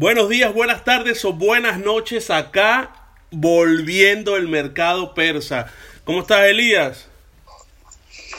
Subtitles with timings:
[0.00, 2.94] Buenos días, buenas tardes o buenas noches acá,
[3.32, 5.74] volviendo el mercado persa.
[6.04, 7.08] ¿Cómo estás, Elías?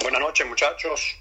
[0.01, 1.17] Buenas noches, muchachos.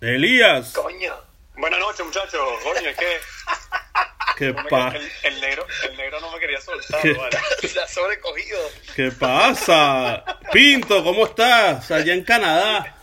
[0.00, 0.72] Elías.
[0.72, 1.14] Coño.
[1.58, 2.40] Buenas noches, muchachos.
[2.62, 2.90] Coño.
[4.38, 4.96] ¿Qué no pasa?
[4.96, 7.12] el, el negro, el negro no me quería soltar, ¿Qué?
[7.12, 7.38] vale.
[7.68, 8.60] Se ha sobrecogido.
[8.96, 10.24] ¿Qué pasa?
[10.50, 11.90] Pinto, ¿cómo estás?
[11.90, 12.97] Allá en Canadá.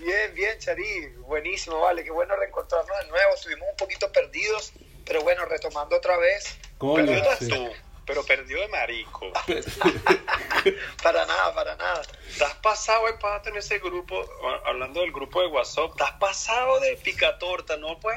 [0.00, 1.08] Bien, bien, Charí.
[1.18, 2.02] Buenísimo, vale.
[2.02, 3.34] Qué bueno reencontrarnos de nuevo.
[3.34, 4.72] Estuvimos un poquito perdidos,
[5.04, 6.56] pero bueno, retomando otra vez.
[6.78, 7.48] Coño, Perdió estás sí.
[7.50, 7.70] tú,
[8.06, 9.30] pero perdió de marico.
[11.02, 12.02] Para nada, para nada.
[12.36, 14.22] Te has pasado de pato en ese grupo,
[14.66, 17.98] hablando del grupo de WhatsApp, te has pasado de picatorta, ¿no?
[18.00, 18.16] Pues.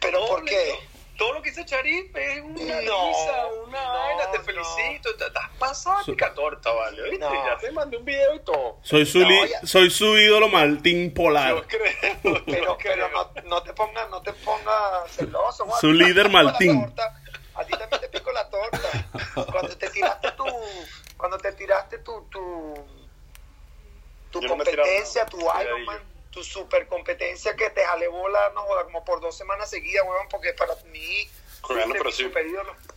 [0.00, 0.74] ¿Pero por qué?
[1.20, 4.44] Todo lo que dice Charip es una No, risa, una no, vaina, te no.
[4.44, 7.18] felicito, has pasado de Su- picatorta, ¿vale?
[7.18, 7.32] No.
[7.46, 8.78] Ya te mandé un video y todo.
[8.82, 11.54] Soy su, No, li- soy su ídolo Martín Polar.
[11.56, 11.82] Yo creo.
[12.22, 13.08] Pero, pero creo.
[13.10, 15.66] no, no te pongas, no te pongas celoso.
[15.66, 15.78] Juan.
[15.80, 16.80] Su líder A ti te pico la Martín.
[16.86, 17.20] torta,
[17.54, 18.88] A ti también te pico la torta.
[19.52, 20.44] Cuando te tiraste tu,
[21.18, 22.74] cuando te tiraste tu, tu,
[24.30, 25.68] tu competencia, tu Tiradillo.
[25.76, 25.98] Ironman,
[26.30, 30.26] tu super competencia que te jalé bola, no joda, como por dos semanas seguidas, weón,
[30.30, 31.28] porque para mí
[31.68, 32.24] Bueno, fuiste pero sí.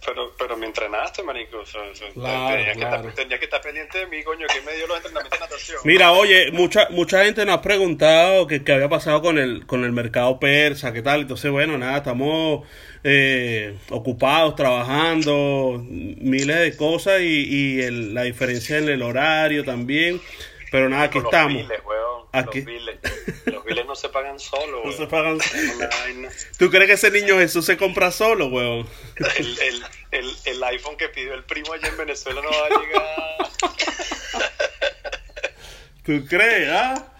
[0.05, 1.57] Pero, pero me entrenaste, marico.
[1.59, 1.81] O sea,
[2.13, 4.97] Claro, tenías, Que estar, tenías que estar pendiente de mí, coño, que me dio los
[4.97, 5.79] entrenamientos de natación.
[5.83, 9.83] Mira, oye, mucha mucha gente nos ha preguntado qué qué había pasado con el con
[9.83, 11.21] el mercado persa, qué tal.
[11.21, 12.67] Entonces, bueno, nada, estamos
[13.03, 17.25] eh, ocupados, trabajando, miles de cosas y,
[17.77, 20.21] y el- la diferencia en el horario también.
[20.73, 21.53] Pero nada, aquí Los estamos.
[21.53, 22.57] biles, weón, Aquí.
[22.61, 22.95] Los biles.
[23.45, 24.97] Los biles no se pagan solos, No weón.
[24.97, 25.37] se pagan.
[25.37, 26.29] Vaina.
[26.57, 28.87] ¿Tú crees que ese niño Jesús se compra solo, weón?
[29.37, 32.69] El, el, el, el iPhone que pidió el primo allá en Venezuela no va a
[32.69, 33.73] llegar.
[36.03, 36.69] ¿Tú crees?
[36.71, 37.13] Ah,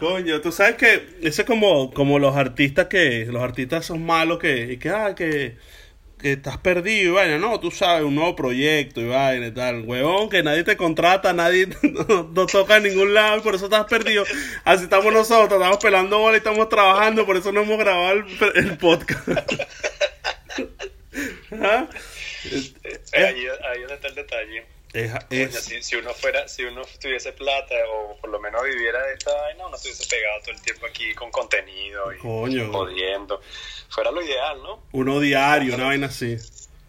[0.00, 4.40] coño, tú sabes que eso es como, como los artistas que los artistas son malos
[4.40, 5.56] que, y que, ah, que,
[6.18, 9.82] que estás perdido y vaina, no, tú sabes, un nuevo proyecto y vaina y tal,
[9.82, 13.84] huevón, que nadie te contrata, nadie no, toca en ningún lado y por eso estás
[13.86, 14.24] perdido.
[14.64, 18.24] Así estamos nosotros, estamos pelando bola y estamos trabajando, por eso no hemos grabado
[18.54, 19.28] el, podcast.
[21.62, 21.88] ¿Ah?
[23.14, 24.75] ahí, ahí donde está el detalle.
[25.04, 28.62] Es- Coño, es- si, si uno fuera, si uno tuviese plata o por lo menos
[28.64, 32.72] viviera de esta vaina, uno estuviese pegado todo el tiempo aquí con contenido y Coño.
[32.72, 33.40] jodiendo.
[33.90, 34.82] Fuera lo ideal, ¿no?
[34.92, 36.36] uno diario, una vaina así.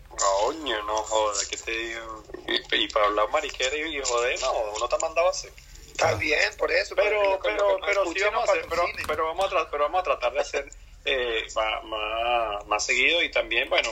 [0.10, 2.24] Coño, no joda, ¿qué te digo?
[2.48, 5.52] Y, y para hablar mariquera y, y joder, no, uno te ha mandado a hacer.
[5.88, 6.96] Está bien, por eso.
[6.96, 10.04] Pero, pero, nos pero sí vamos a hacer, pero, pero vamos a pero vamos a
[10.04, 10.70] tratar de hacer
[11.06, 13.90] eh, más, más, más seguido y también, bueno,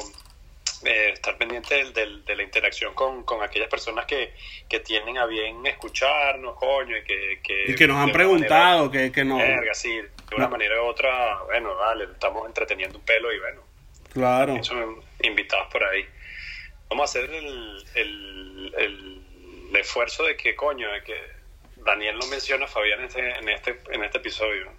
[0.86, 4.34] eh, estar pendiente del, del- de la interacción con, con aquellas personas que,
[4.70, 9.12] que tienen a bien escucharnos, coño, y que, que, Y que nos han preguntado, que,
[9.12, 9.38] que no.
[9.38, 10.52] verga, sí, de una No.
[10.52, 13.62] manera u otra, bueno, dale, estamos entreteniendo un pelo y bueno,
[14.14, 14.64] Claro.
[14.64, 16.06] son invitados por ahí.
[16.90, 19.22] Vamos a hacer el, el, el,
[19.70, 21.16] el esfuerzo de que, coño, de que
[21.78, 24.72] Daniel no menciona a Fabián en este, en este, en este episodio.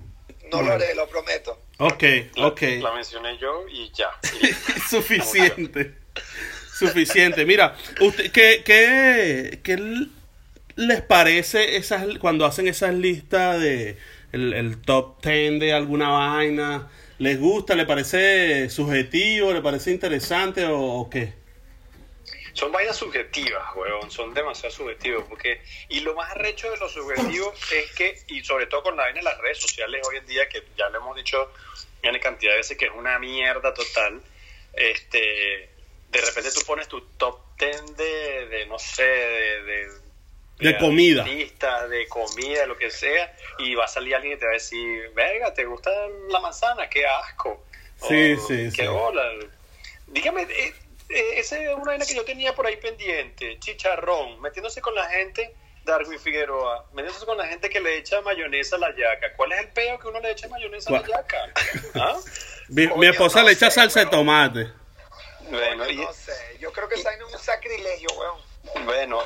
[0.50, 1.60] No lo haré, lo prometo.
[1.78, 2.02] Ok,
[2.36, 2.62] La, ok.
[2.80, 4.08] la mencioné yo y ya.
[4.42, 5.94] Y- Suficiente.
[6.78, 7.44] Suficiente.
[7.46, 10.06] Mira, usted, ¿qué, qué, qué
[10.76, 13.96] les parece esas cuando hacen esas listas de
[14.32, 16.88] el, el top 10 de alguna vaina?
[17.18, 17.74] ¿Les gusta?
[17.74, 19.52] ¿Le parece subjetivo?
[19.52, 21.32] ¿Le parece interesante o, o qué?
[22.56, 25.24] Son vainas subjetivas, weón, son demasiado subjetivos.
[25.28, 29.02] Porque, y lo más arrecho de lo subjetivo es que, y sobre todo con la
[29.04, 31.52] vaina de las redes sociales hoy en día, que ya lo hemos dicho
[32.00, 34.22] en cantidad de veces que es una mierda total,
[34.72, 35.68] este
[36.10, 39.90] de repente tú pones tu top 10 de, de no sé, de, de,
[40.70, 41.22] De comida.
[41.24, 44.54] artistas, de comida, lo que sea, y va a salir alguien y te va a
[44.54, 45.90] decir, verga, ¿te gusta
[46.30, 46.88] la manzana?
[46.88, 47.66] ¡Qué asco!
[48.08, 48.86] Sí, O, sí, ¡Qué sí.
[48.86, 49.30] bola!
[50.06, 50.46] Dígame,
[51.08, 55.08] eh, esa es una vaina que yo tenía por ahí pendiente, chicharrón, metiéndose con la
[55.08, 59.32] gente, Darwin Figueroa, metiéndose con la gente que le echa mayonesa a la yaca.
[59.36, 61.52] ¿Cuál es el peo que uno le echa mayonesa a la yaca?
[61.94, 62.16] ¿Ah?
[62.68, 64.68] Mi, esposa no le echa sé, salsa de tomate.
[65.48, 68.84] Bueno, y- No sé, yo creo que esa vaina es un sacrilegio, weón.
[68.84, 69.22] Bueno,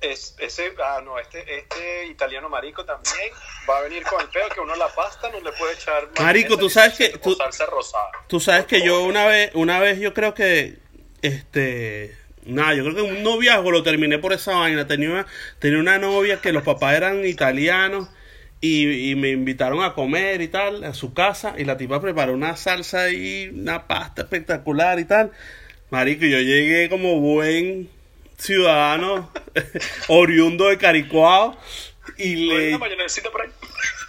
[0.00, 3.30] es, ese, ah, no, este, este italiano marico también
[3.68, 6.56] va a venir con el pedo que uno la pasta no le puede echar Marico,
[6.56, 8.10] mayonesa tú sabes que- tú- salsa rosada.
[8.26, 10.78] Tú sabes que yo una vez, una vez yo creo que,
[11.22, 12.14] este,
[12.44, 14.86] nada, yo creo que un noviazgo lo terminé por esa vaina.
[14.86, 15.26] Tenía una,
[15.58, 18.08] tenía una novia que los papás eran italianos
[18.60, 22.56] y, me invitaron a comer y tal a su casa y la tipa preparó una
[22.56, 25.32] salsa y una pasta espectacular y tal.
[25.90, 27.88] Marico, yo llegué como buen
[28.36, 29.30] ciudadano
[30.08, 31.58] oriundo de Caricuao
[32.16, 33.48] y Una le, mayonesita por ahí.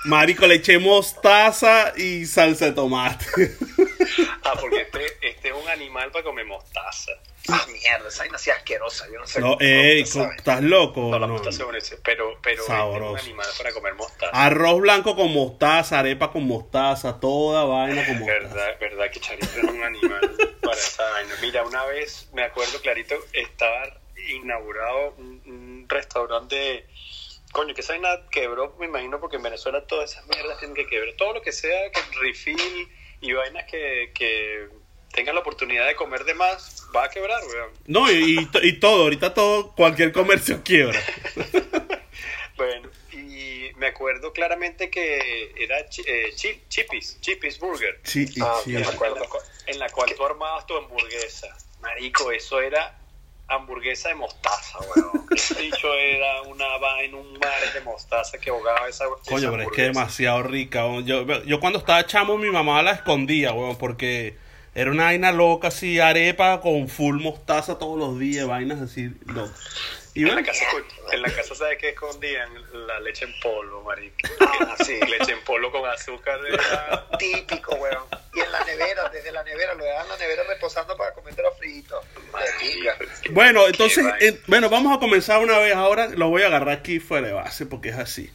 [0.05, 3.25] Marico, le eché mostaza y salsa de tomate.
[4.43, 7.11] Ah, porque este, este es un animal para comer mostaza.
[7.47, 9.05] Ah, mierda, esa vaina así asquerosa.
[9.11, 9.39] Yo no sé.
[9.39, 10.01] No, ey.
[10.01, 11.09] ¿estás loco?
[11.09, 11.33] No, la No.
[11.33, 13.11] mostaza es pero, pero este es Sabroso.
[13.13, 14.31] un animal para comer mostaza.
[14.45, 18.39] Arroz blanco con mostaza, arepa con mostaza, toda vaina con mostaza.
[18.39, 20.31] Verdad, verdad que Charito es un animal
[20.61, 21.35] para esa vaina.
[21.41, 23.83] Mira, una vez, me acuerdo clarito, estaba
[24.27, 26.85] inaugurado un, un restaurante.
[27.51, 30.87] Coño, que esa vaina quebró, me imagino, porque en Venezuela todas esas mierdas tienen que
[30.87, 31.13] quebrar.
[31.17, 32.87] Todo lo que sea que refill
[33.19, 34.69] y vainas que, que
[35.13, 37.71] tengan la oportunidad de comer de más, va a quebrar, weón.
[37.87, 40.99] No, y, y, y todo, ahorita todo, cualquier comercio quiebra.
[42.57, 47.99] Bueno, y me acuerdo claramente que era eh, Chi- Chippies, Chippies Burger.
[48.03, 48.73] Sí, Ah, sí.
[48.73, 49.15] ya me acuerdo.
[49.15, 51.47] En la, cual- en la cual tú armabas tu hamburguesa.
[51.79, 53.00] Marico, eso era
[53.47, 55.27] hamburguesa de mostaza, weón.
[55.35, 59.63] Ese dicho era una vaina, un mar de mostaza que ahogaba esa esa Coño, pero
[59.63, 60.85] es que es demasiado rica.
[60.85, 61.05] weón.
[61.05, 64.37] Yo, yo cuando estaba chamo, mi mamá la escondía, weón, porque
[64.73, 69.51] era una vaina loca así, arepa con full mostaza todos los días, vainas así, loco.
[70.13, 70.65] Y En la, casa,
[71.13, 72.49] en la casa, ¿sabes qué escondían?
[72.87, 74.15] La leche en polvo, marico.
[74.41, 74.99] Ah, sí.
[74.99, 76.39] Leche en polvo con azúcar.
[76.45, 77.07] Era...
[77.17, 78.03] Típico, weón.
[78.33, 81.53] Y en la nevera, desde la nevera, lo dejan en la nevera reposando para comértelo
[81.53, 82.01] frito.
[82.15, 82.97] De pinga.
[83.31, 86.07] Bueno, entonces, eh, bueno, vamos a comenzar una vez ahora.
[86.07, 88.29] Lo voy a agarrar aquí fuera de base porque es así.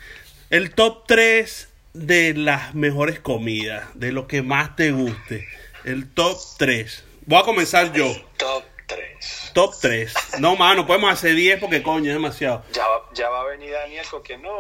[0.49, 5.47] El top 3 de las mejores comidas, de lo que más te guste.
[5.85, 7.05] El top 3.
[7.27, 8.15] Voy a comenzar yo.
[8.37, 9.36] Top 3.
[9.57, 10.13] Top 3.
[10.39, 12.63] No, mano, podemos hacer 10 porque coño, es demasiado.
[12.75, 14.51] Ya va, ya va a venir Daniel con que no,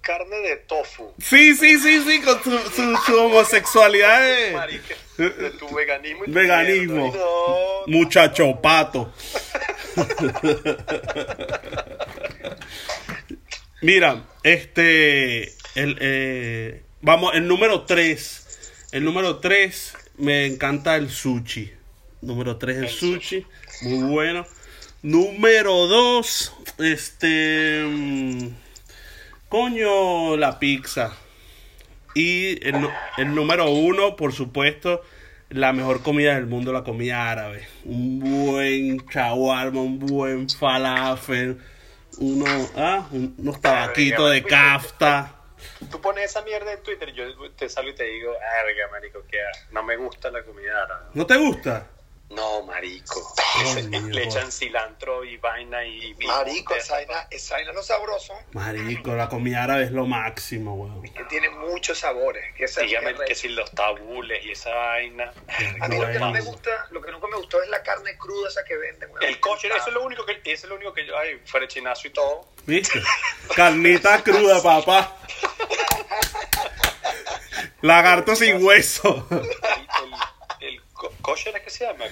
[0.00, 1.14] carne de tofu.
[1.20, 6.26] Sí, sí, sí, sí, con su, su, su homosexualidad de Marica, de tu veganismo y
[6.26, 6.94] tu Veganismo.
[7.12, 7.18] mierda.
[7.20, 9.12] No, muchacho pato.
[13.82, 15.44] Mira, este,
[15.76, 18.88] el, eh, vamos, el número 3.
[18.92, 21.72] El número 3, me encanta el sushi.
[22.22, 23.46] Número 3, el, El sushi.
[23.82, 24.46] Muy bueno.
[25.02, 28.48] Número 2, este, mm,
[29.48, 31.12] coño, la pizza.
[32.14, 32.88] Y el,
[33.18, 35.02] el número uno, por supuesto,
[35.48, 37.66] la mejor comida del mundo, la comida árabe.
[37.84, 41.58] Un buen shawarma, un buen falafel,
[42.18, 42.44] uno,
[42.76, 45.34] ah, un- unos tabaquitos de kafta.
[45.90, 49.38] Tú pones esa mierda en Twitter yo te salgo y te digo, verga, marico, que
[49.72, 51.06] no me gusta la comida árabe.
[51.14, 51.86] ¿No te gusta?
[52.30, 53.34] No, marico.
[54.10, 56.14] Le echan cilantro y vaina y...
[56.18, 60.06] y Marico, esa vaina, esa vaina es lo sabroso, Marico, la comida árabe es lo
[60.06, 61.02] máximo, weón.
[61.02, 62.44] que tiene muchos sabores.
[62.56, 65.32] Que esa Dígame que es- si los tabules y esa vaina.
[65.80, 68.16] A mí lo que no me gusta, lo que nunca me gustó es la carne
[68.16, 69.24] cruda esa que venden, weón.
[69.24, 71.66] El coche, eso es lo único que, eso es lo único que yo, ay, fuera
[71.66, 72.48] chinazo y todo.
[72.64, 73.02] ¿Viste?
[73.56, 75.16] Carnita cruda, papá.
[77.82, 79.26] Lagarto sin hueso.
[81.30, 82.04] Kosher es que se llama,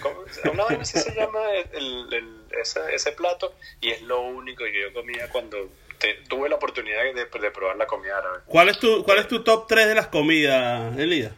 [0.52, 1.40] una vaina así se llama
[1.72, 5.56] el, el- ese, ese plato y es lo único que yo comía cuando
[5.98, 8.38] te- tuve la oportunidad de, de probar la comida árabe.
[8.46, 11.32] ¿Cuál es tu, cuál es tu top 3 de las comidas, Elida?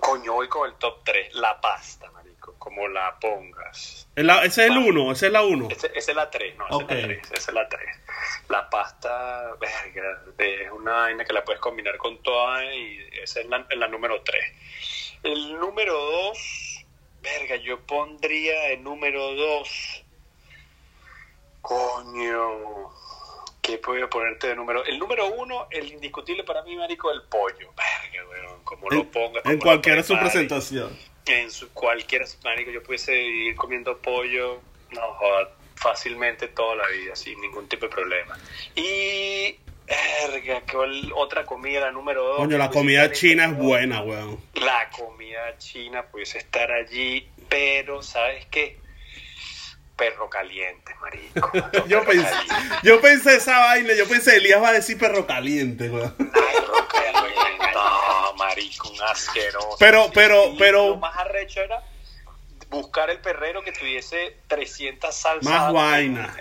[0.00, 4.06] Coño, voy con el top 3, la pasta, marico, como la pongas.
[4.14, 5.68] La- ese es el 1, esa es la 1.
[5.70, 7.86] Ese- Esa es la 3, no, esa es la 3, esa es la 3.
[8.48, 13.46] La pasta, verga, es una vaina que la puedes combinar con toda y esa es
[13.46, 14.44] la, la número 3.
[15.22, 16.38] El número 2,
[17.26, 20.04] verga, yo pondría el número 2.
[21.60, 22.90] Coño,
[23.60, 24.84] ¿qué puedo ponerte de número?
[24.84, 27.72] El número 1, el indiscutible para mí, marico, el pollo.
[27.76, 29.44] Verga, weón, como lo En, pongas.
[29.46, 30.96] en cualquiera su presentación.
[31.26, 34.60] en su cualquier marico yo pudiese ir comiendo pollo
[34.92, 38.38] no joda, fácilmente toda la vida sin ningún tipo de problema
[38.76, 39.56] y
[39.86, 44.40] verga ¿cuál otra comida la número dos Coño, la comida china es buena, weón.
[44.54, 48.78] la comida china pudiese estar allí pero sabes qué
[49.96, 51.50] perro caliente marico
[51.88, 52.76] Yo pensé, caliente.
[52.82, 56.14] yo pensé esa vaina, yo pensé, Elías va a decir perro caliente, weón.
[56.16, 57.72] Perro caliente.
[57.72, 61.82] no marico un asqueroso Pero, pero, Y pero- lo más arrecho era
[62.68, 65.44] buscar el perrero que tuviese 300 salsas.
[65.50, 66.36] Más vaina.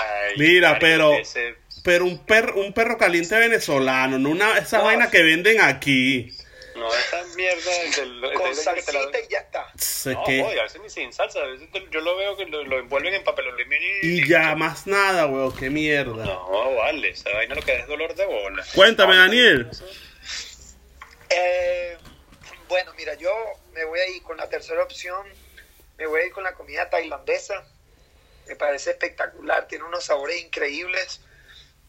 [0.00, 4.84] Ay, Mira, pero- ese- Pero un perro, un perro caliente venezolano, no una, esa No.
[4.84, 6.34] vaina que venden aquí.
[6.76, 9.66] no, esa mierda del, del- Con que te la- salsita y ya está.
[9.78, 11.40] Es No, que- joder, a veces ni sin salsa.
[11.40, 14.54] A veces te- yo lo veo que lo, lo envuelven en papel aluminio y ya,
[14.56, 16.24] más nada, weón, qué mierda.
[16.24, 18.64] No, vale, esa vaina lo que da es dolor de bola.
[18.74, 19.70] Cuéntame, Daniel.
[21.30, 21.96] Eh,
[22.68, 23.30] bueno, mira, yo
[23.74, 25.26] me voy a ir con la tercera opción.
[25.96, 27.64] Me voy a ir con la comida tailandesa.
[28.48, 31.20] Me parece espectacular, tiene unos sabores increíbles.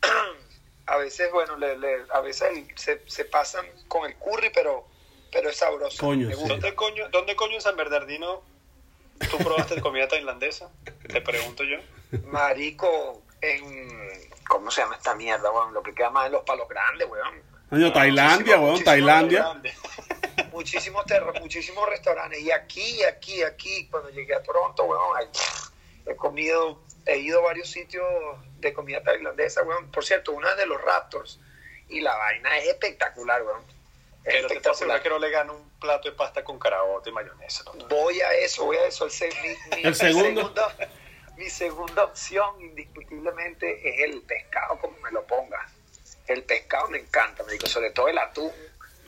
[0.88, 4.88] a veces, bueno, le- le- a veces se, se pasan con el curry, pero,
[5.32, 5.98] pero es sabroso.
[6.06, 6.48] Coño, me sí.
[6.48, 8.44] ¿Dónde coño, ¿Dónde coño en San Bernardino
[9.32, 10.70] tú probaste comida tailandesa?
[11.08, 11.78] Te pregunto yo.
[12.26, 14.30] Marico, en...
[14.48, 15.74] ¿Cómo se llama esta mierda, weón?
[15.74, 17.42] Lo que queda más en los palos grandes, weón.
[17.70, 19.62] Coño, Tailandia, muchísimo, weón, Tailandia.
[20.52, 21.04] Muchísimos,
[21.42, 22.40] muchísimos restaurantes.
[22.42, 25.26] Y aquí, aquí, aquí, cuando llegué a Toronto, weón, ay,
[26.08, 28.06] he comido, he ido a varios sitios
[28.60, 29.92] de comida tailandesa, weón.
[29.92, 31.40] Por cierto, una es de los Raptors.
[31.90, 33.62] Y la vaina es espectacular, weón.
[34.24, 35.04] Es Pero te puedo asegurar espectacular.
[35.04, 37.64] que no le gana un plato de pasta con carabote y mayonesa.
[37.66, 37.88] ¿no?
[37.88, 39.06] Voy a eso, voy a eso.
[39.06, 40.42] El, se- mi, mi- El mi segundo.
[40.42, 40.76] segunda,
[41.38, 45.72] mi segunda opción, indiscutiblemente, es el pescado, como me lo pongas.
[46.28, 48.52] El pescado me encanta, me digo, sobre todo el atún.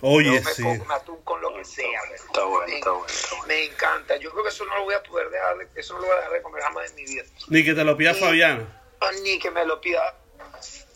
[0.01, 0.63] Oye, Yo me sí.
[0.63, 1.85] pongo un atún con lo que sea.
[2.13, 3.47] está bueno, está bueno, está bueno.
[3.47, 4.17] me encanta.
[4.17, 6.13] Yo creo que eso no lo voy a poder dejar, de- eso no lo voy
[6.13, 7.23] a dejar de comer jamás en mi vida.
[7.47, 8.81] Ni que te lo pida Y- Fabiana.
[9.01, 10.15] Ah, Ni que me lo pida,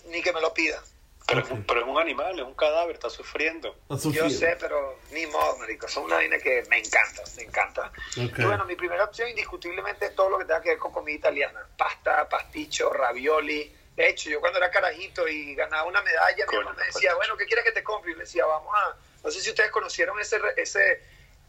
[0.06, 0.82] ni que me lo pida.
[1.28, 3.76] Pero, es un- pero es un animal, es un cadáver, está sufriendo.
[4.12, 5.88] Yo sé, pero ni modo, marico.
[5.88, 7.92] Son una vaina que me encanta, me encanta.
[8.18, 11.16] Y bueno, mi primera opción indiscutiblemente es todo lo que tenga que ver con comida
[11.16, 11.66] italiana.
[11.78, 13.74] Pasta, pasticho, ravioli.
[13.96, 17.36] De hecho, yo cuando era carajito y ganaba una medalla, mi mamá me decía, bueno,
[17.38, 18.12] ¿qué quieres que te compre?
[18.12, 18.96] Y le decía, vamos a...
[19.24, 21.02] No sé si ustedes conocieron ese, ese,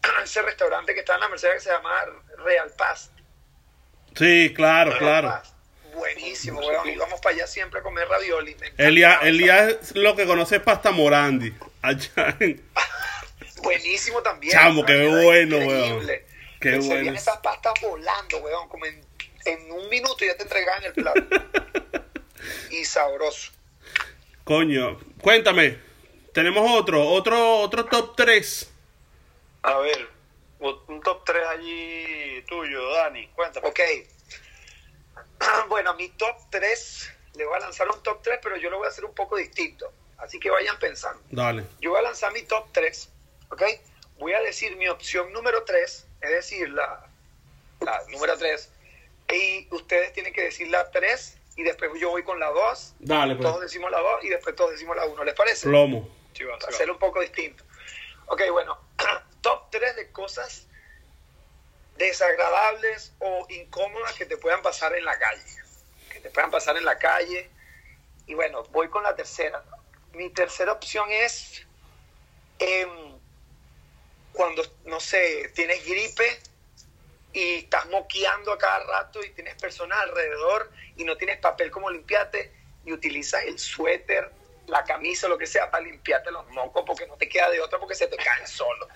[0.25, 2.05] ese restaurante que está en la Merced que se llama
[2.39, 3.11] Real Paz.
[4.17, 5.29] Sí, claro, Real claro.
[5.29, 5.55] Paz.
[5.95, 6.89] Buenísimo, weón.
[6.89, 8.57] Íbamos para allá siempre a comer ravioli.
[8.79, 9.19] Elías.
[9.23, 11.55] Elías lo que conoce es pasta morandi.
[11.83, 12.67] Allá en-
[13.63, 14.53] Buenísimo también.
[14.53, 15.67] Chamo, qué bueno, increíble.
[15.69, 16.07] weón.
[16.61, 16.95] Qué se bueno.
[16.95, 18.69] vienen esas pastas volando, weón.
[18.69, 19.01] Como en,
[19.45, 21.23] en un minuto ya te entregaban el plato.
[22.73, 23.53] y sabroso.
[24.45, 25.79] Coño, cuéntame.
[26.33, 28.73] Tenemos otro, otro, otro top 3.
[29.63, 30.09] A ver,
[30.59, 33.69] un top 3 allí tuyo, Dani, cuéntame.
[33.69, 33.81] Ok.
[35.69, 38.87] Bueno, mi top 3, le voy a lanzar un top 3, pero yo lo voy
[38.87, 39.93] a hacer un poco distinto.
[40.19, 41.21] Así que vayan pensando.
[41.31, 41.65] Dale.
[41.81, 43.09] Yo voy a lanzar mi top 3,
[43.51, 43.63] ¿ok?
[44.19, 47.07] Voy a decir mi opción número 3, es decir, la,
[47.81, 48.71] la número 3.
[49.33, 52.95] Y ustedes tienen que decir la 3 y después yo voy con la 2.
[53.01, 53.49] Dale, pues.
[53.49, 55.25] Todos decimos la 2 y después todos decimos la 1.
[55.25, 55.69] ¿Les parece?
[55.69, 56.09] Plomo.
[56.33, 56.75] Sí, va, sí, Para va.
[56.75, 57.65] hacerlo un poco distinto.
[58.27, 58.79] Ok, bueno,
[59.43, 60.67] top 3 de cosas
[61.97, 65.45] desagradables o incómodas que te puedan pasar en la calle.
[66.11, 67.51] Que te puedan pasar en la calle.
[68.27, 69.63] Y bueno, voy con la tercera.
[70.15, 71.67] Mi tercera opción es
[72.59, 72.89] em,
[74.33, 76.41] cuando, no sé, tienes gripe
[77.33, 81.91] y estás moqueando a cada rato y tienes personas alrededor y no tienes papel como
[81.91, 82.53] limpiarte
[82.85, 84.31] y utilizas el suéter,
[84.67, 87.79] la camisa, lo que sea para limpiarte los mocos porque no te queda de otra
[87.79, 88.87] porque se te caen solo.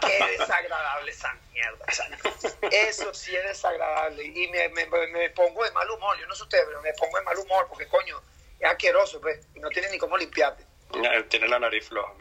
[0.00, 1.84] Qué desagradable esa mierda.
[1.88, 2.08] o sea,
[2.70, 6.18] Eso sí es desagradable y me, me- me pongo de mal humor.
[6.18, 8.20] Yo no sé ustedes, pero me pongo de mal humor porque coño,
[8.58, 10.64] es asqueroso pues, y no tienes ni cómo limpiarte.
[11.02, 12.12] Ya, Tiene la nariz floja.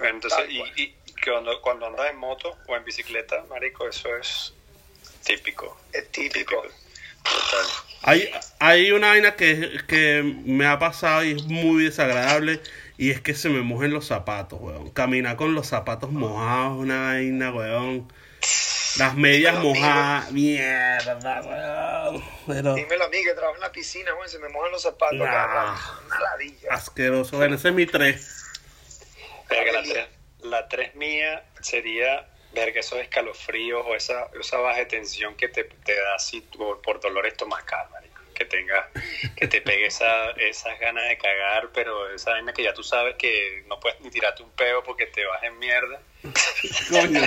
[0.00, 4.54] Entonces, y, y cuando, cuando andas en moto o en bicicleta, marico, eso es
[5.26, 5.76] típico.
[5.92, 6.62] Es típico.
[7.22, 7.66] Total.
[8.02, 8.30] Hay,
[8.60, 12.60] hay una vaina que, que me ha pasado y es muy desagradable
[12.96, 14.90] y es que se me mojen los zapatos, weón.
[14.90, 18.10] Caminar con los zapatos mojados, una vaina, weón.
[18.96, 19.74] Las medias Dímelo, amigo.
[19.86, 22.24] mojadas, mierda, weón.
[22.46, 25.18] Pero Dímelo a mí que trabajo en la piscina, güey, se me mojan los zapatos.
[25.18, 25.24] Nah.
[25.24, 25.76] cada
[26.70, 27.36] asqueroso.
[27.36, 28.44] Bueno, ese es mi tres.
[29.50, 29.94] Verga, la, Amelia.
[30.38, 35.48] tres, la tres mía sería ver esos escalofríos o esa, esa baja de tensión que
[35.48, 38.05] te, te da así por, por dolor estomacal, marico.
[38.36, 38.90] Que tenga,
[39.34, 43.16] que te pegue esa, esas ganas de cagar, pero esa vaina que ya tú sabes
[43.16, 46.00] que no puedes ni tirarte un peo porque te vas en mierda.
[46.90, 47.20] Coño.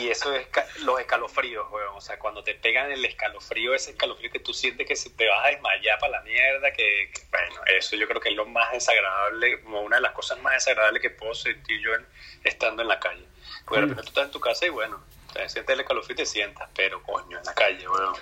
[0.00, 0.46] Y eso es
[0.80, 1.94] los escalofríos, weón.
[1.96, 5.44] O sea, cuando te pegan el escalofrío, ese escalofrío que tú sientes que te vas
[5.44, 8.72] a desmayar para la mierda, que, que, bueno, eso yo creo que es lo más
[8.72, 12.06] desagradable, como una de las cosas más desagradables que puedo sentir yo en-
[12.42, 13.24] estando en la calle.
[13.64, 16.16] Porque de repente tú estás en tu casa y bueno, te sientes el escalofrío y
[16.16, 18.14] te sientas, pero coño, en la calle, weón.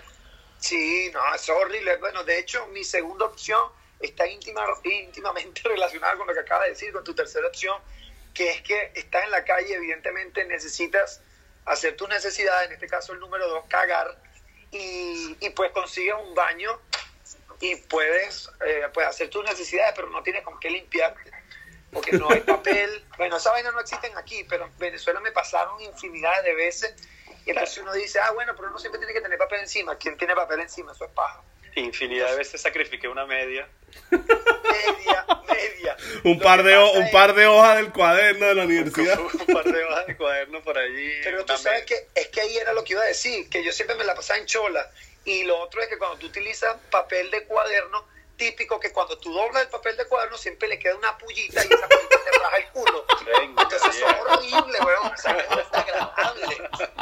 [0.64, 1.98] Sí, no, es horrible.
[1.98, 3.68] Bueno, de hecho, mi segunda opción
[4.00, 7.76] está íntima, íntimamente relacionada con lo que acabas de decir, con tu tercera opción,
[8.32, 11.20] que es que estás en la calle, evidentemente necesitas
[11.66, 14.18] hacer tus necesidades, en este caso el número dos, cagar,
[14.70, 16.80] y, y pues consigues un baño
[17.60, 21.30] y puedes, eh, puedes hacer tus necesidades, pero no tienes con qué limpiarte,
[21.92, 23.04] porque no hay papel.
[23.18, 26.94] Bueno, esa vaina no existen aquí, pero en Venezuela me pasaron infinidad de veces.
[27.46, 29.96] Y entonces uno dice, ah, bueno, pero uno siempre tiene que tener papel encima.
[29.98, 30.92] ¿Quién tiene papel encima?
[30.92, 31.42] Eso es paja.
[31.76, 33.68] Infinidad de veces sacrifiqué una media.
[34.10, 35.96] Media, media.
[36.24, 39.18] Un par de, un es- par de hojas del cuaderno de la universidad.
[39.46, 41.10] un par de hojas de cuaderno por allí.
[41.22, 41.86] Pero tú sabes media.
[42.14, 44.14] que es que ahí era lo que iba a decir, que yo siempre me la
[44.14, 44.90] pasaba en chola.
[45.24, 49.32] Y lo otro es que cuando tú utilizas papel de cuaderno, típico que cuando tú
[49.32, 52.56] doblas el papel de cuaderno siempre le queda una pullita y esa pullita te raja
[52.58, 53.04] el culo.
[53.26, 55.12] Venga, Entonces eso es horrible, weón.
[55.12, 56.44] O sea, es desagradable.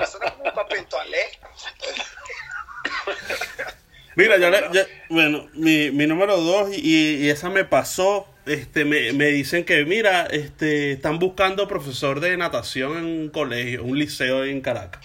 [0.02, 1.22] Eso no es como un papel toalé.
[4.14, 8.28] Mira, yo, le- yo- bueno, mi, mi número dos y, y esa me pasó.
[8.44, 13.84] Este, me, me dicen que, mira, este, están buscando profesor de natación en un colegio,
[13.84, 15.00] un liceo en Caracas.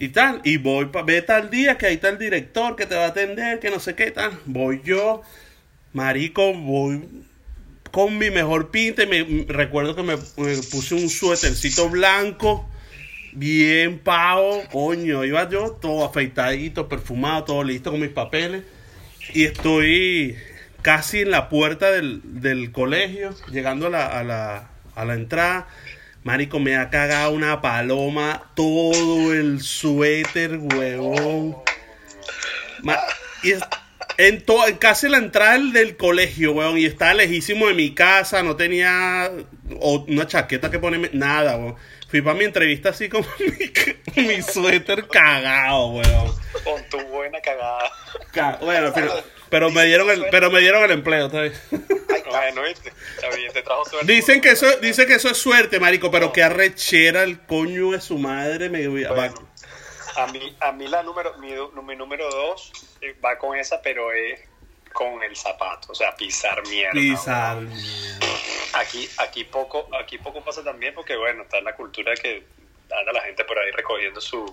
[0.00, 2.94] Y tal, y voy, pa, ve tal día que ahí está el director que te
[2.94, 4.30] va a atender, que no sé qué tal.
[4.46, 5.22] Voy yo,
[5.92, 7.02] marico, voy
[7.90, 9.02] con mi mejor pinta.
[9.02, 12.68] y Me, recuerdo que me, me puse un suétercito blanco,
[13.32, 15.24] bien pavo, coño.
[15.24, 18.62] Iba yo todo afeitadito, perfumado, todo listo con mis papeles.
[19.34, 20.36] Y estoy
[20.80, 25.66] casi en la puerta del, del colegio, llegando a la, a, la, a la entrada.
[26.24, 31.56] Marico, me ha cagado una paloma todo el suéter, huevón.
[32.82, 32.98] Ma-
[33.42, 33.62] y es-
[34.18, 38.56] en, en casi la entrada del, colegio, weón, y estaba lejísimo de mi casa, no
[38.56, 39.30] tenía
[40.08, 41.76] una chaqueta que ponerme, nada, weón.
[42.08, 43.26] Fui para mi entrevista así como
[44.16, 46.32] mi, mi suéter cagado, weón.
[46.64, 47.90] Con tu buena cagada.
[48.32, 49.12] Ca- Bueno, pero,
[49.50, 51.54] pero me dieron el, pero me dieron el empleo, está bien.
[52.10, 52.28] Ahí está.
[52.30, 52.92] Bueno, viste.
[53.16, 54.12] Está bien, te trajo suerte.
[54.12, 58.00] Dicen que eso, dice que eso es suerte, marico, pero que arrechera el coño de
[58.00, 59.48] su madre me voy a- Bueno,
[60.16, 63.80] a mí, a mí la número, mi, du- mi número dos eh, va con esa,
[63.82, 64.40] pero es
[64.92, 66.92] con el zapato, o sea, pisar mierda.
[66.92, 67.58] pisar.
[68.74, 72.42] Aquí, aquí poco, aquí poco pasa también porque bueno, está en la cultura que
[72.90, 74.44] anda la gente por ahí recogiendo su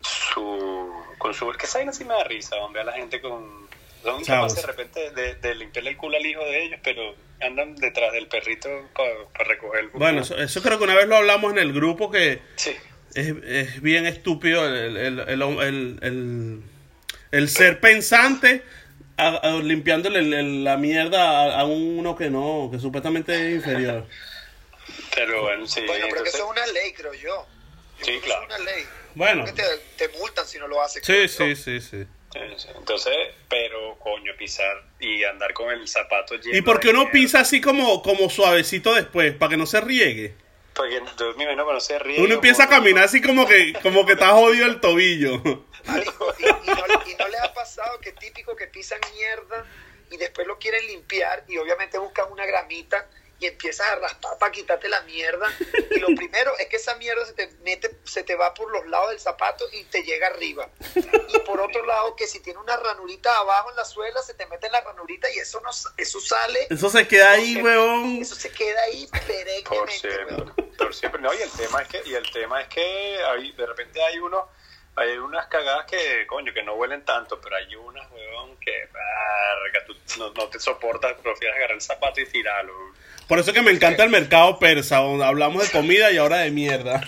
[0.00, 3.68] su con su que esa vaina sí me da risa, hombre, a la gente con
[4.02, 4.54] son Chavos.
[4.54, 8.12] capaces de repente de, de limpiarle el culo al hijo de ellos, pero andan detrás
[8.12, 11.58] del perrito para recoger el Bueno, eso, eso creo que una vez lo hablamos en
[11.58, 12.76] el grupo que sí.
[13.14, 16.62] es, es bien estúpido el, el, el, el, el-
[17.32, 18.62] el ser pensante
[19.16, 23.54] a- a- limpiándole el- el- la mierda a, a uno que no, que supuestamente es
[23.56, 24.06] inferior.
[25.14, 25.80] Pero bueno, sí.
[25.86, 27.46] Bueno, pero que eso es una ley, creo yo.
[28.00, 28.42] Yo Sí, creo que claro.
[28.46, 28.84] eso Es una ley.
[29.14, 29.44] Bueno.
[29.44, 29.62] Creo que
[29.96, 31.04] te, te multan si no lo haces.
[31.04, 31.80] Sí, sí, sí.
[31.80, 32.06] Sí, sí.
[32.34, 33.14] Entonces,
[33.48, 37.60] pero coño, pisar y andar con el zapato lleno ¿Y por qué uno pisa así
[37.60, 40.34] como, como suavecito después, para que no se riegue?
[40.74, 42.22] Porque yo me imagino que no se ríe.
[42.22, 45.42] Uno empieza a caminar así como que, como que está jodido el tobillo.
[45.86, 49.66] Marico, y, y no, y no les ha pasado que típico que pisan mierda
[50.10, 53.08] y después lo quieren limpiar y obviamente buscan una gramita
[53.40, 55.48] y empiezas a raspar para quitarte la mierda
[55.90, 58.86] y lo primero es que esa mierda se te mete, se te va por los
[58.86, 60.68] lados del zapato y te llega arriba
[61.28, 64.46] y por otro lado que si tiene una ranurita abajo en la suela se te
[64.46, 68.18] mete en la ranurita y eso no eso sale Eso se queda ahí, weón.
[68.20, 69.08] eso se queda ahí
[69.64, 70.24] Por siempre.
[70.34, 70.54] weón.
[70.76, 71.20] Por siempre.
[71.20, 74.18] No, y el tema es que, y el tema es que hay, de repente hay
[74.18, 74.48] uno,
[74.96, 79.84] hay unas cagadas que, coño, que no huelen tanto, pero hay unas, weón, que, verga,
[79.86, 82.72] tú no, no te soportas, prefieres agarrar el zapato y tirarlo.
[83.30, 86.50] Por eso que me encanta el mercado persa, donde hablamos de comida y ahora de
[86.50, 87.00] mierda.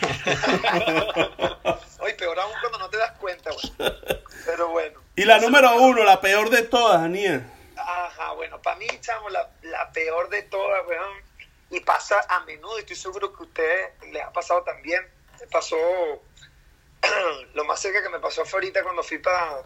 [1.98, 3.98] Oye, peor aún cuando no te das cuenta weón.
[4.46, 7.42] pero bueno Y la número uno, la peor de todas, Daniel.
[7.76, 11.24] Ajá, bueno, para mí, chamo, la, la peor de todas, weón,
[11.70, 15.04] y pasa a menudo, y estoy seguro que a ustedes les ha pasado también.
[15.40, 15.76] Me pasó,
[17.54, 19.64] lo más cerca que me pasó fue ahorita cuando fui para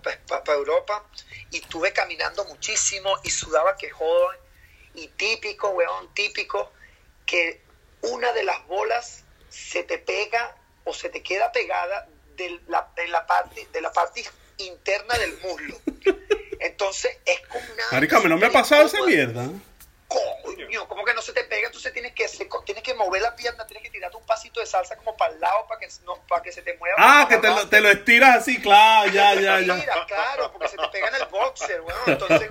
[0.54, 1.04] Europa,
[1.50, 3.90] y estuve caminando muchísimo, y sudaba que
[4.96, 6.72] y típico, weón, típico,
[7.24, 7.60] que
[8.02, 13.08] una de las bolas se te pega o se te queda pegada de la, de
[13.08, 14.24] la parte de la parte
[14.58, 15.80] interna del muslo.
[16.60, 17.84] Entonces es como una.
[17.92, 19.50] Marica, no me ha pasado esa mierda.
[20.08, 22.26] Coño, como que no se te pega, entonces tienes que
[22.64, 25.40] tienes que mover la pierna, tienes que tirarte un pasito de salsa como para el
[25.40, 26.94] lado para que no, para que se te mueva.
[26.98, 29.74] Ah, que te lo, te lo estiras así, claro, ya, ya, ya.
[29.74, 32.00] Mira, claro, porque se te pega en el boxer, weón.
[32.06, 32.48] Entonces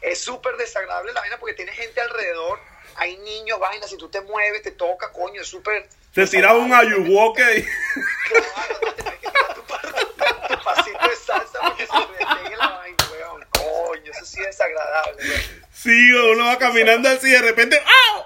[0.00, 2.58] es súper desagradable la vaina porque tienes gente alrededor,
[2.96, 5.88] hay niños, vainas, si tú te mueves, te toca, coño, es súper.
[6.14, 7.62] Te tiras un ayuwoke y...
[7.62, 12.42] Claro, no, tienes que tirar tu, pa- tu pasito de salsa para que se te
[12.42, 13.46] pegue la vaina, weón.
[13.50, 15.65] Coño, eso sí es desagradable, weón.
[15.82, 17.78] Sí, uno va caminando así y de repente...
[17.80, 18.24] ¡au!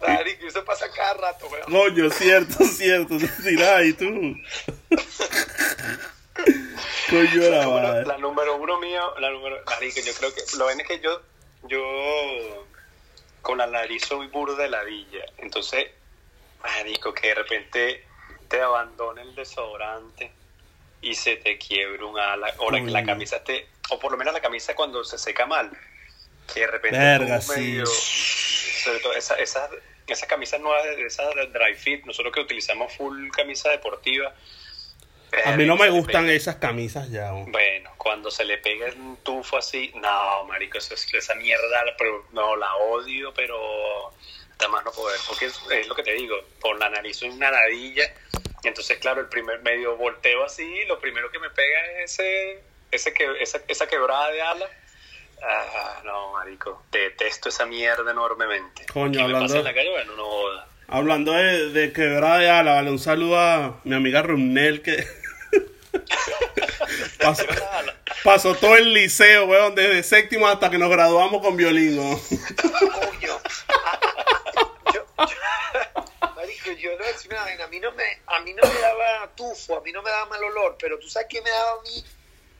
[0.00, 1.64] Marico, eso pasa cada rato, weón.
[1.70, 3.16] Coño, cierto, cierto.
[3.42, 4.04] Tiras ahí tú.
[7.10, 8.06] Coño, la La, número- madre.
[8.06, 11.22] la número uno mío, la número, marico, yo creo que, lo ven es que yo,
[11.64, 12.66] yo,
[13.42, 15.86] con la nariz soy burda de ladilla, entonces,
[16.62, 18.04] marico, que de repente
[18.48, 20.30] te abandona el desodorante
[21.00, 24.34] y se te quiebra un ala, o la, la camisa te, o por lo menos
[24.34, 25.70] la camisa cuando se seca mal,
[26.52, 27.60] que de repente Verga, sí.
[27.60, 29.70] medio- sobre todo esa- esas,
[30.06, 34.34] esas camisas nuevas, esas dry fit, nosotros que utilizamos full camisa deportiva,
[35.44, 37.30] A mí no me gustan pega- esas camisas ya.
[37.32, 42.26] Bueno, cuando se le pega un tufo así, no, marico, eso es- esa mierda, pero
[42.32, 44.08] no, la odio, pero
[44.50, 47.28] hasta más no poder, porque es, es lo que te digo, por la nariz soy
[47.28, 48.10] una nadilla,
[48.62, 52.62] y entonces, claro, el primer medio volteo así, lo primero que me pega es ese,
[52.90, 54.66] ese que, esa, esa quebrada de ala.
[55.42, 58.86] Ah, no, marico, detesto esa mierda enormemente.
[58.92, 59.90] Coño, ¿Qué me hablando- pasa en la calle?
[59.90, 60.68] Bueno, no joda.
[60.88, 65.06] Hablando de, de quebrada de ala, vale, un saludo a mi amiga Rumnel que
[67.20, 67.44] pasó,
[68.24, 71.96] pasó todo el liceo, weón, desde séptimo hasta que nos graduamos con violín.
[71.98, 73.40] Coño.
[76.68, 77.64] Yo, yo- marico, yo le voy a decir una.
[77.64, 80.26] A mí, no me, a mí no me daba tufo, a mí no me daba
[80.26, 82.04] mal olor, pero tú sabes qué me daba a mí,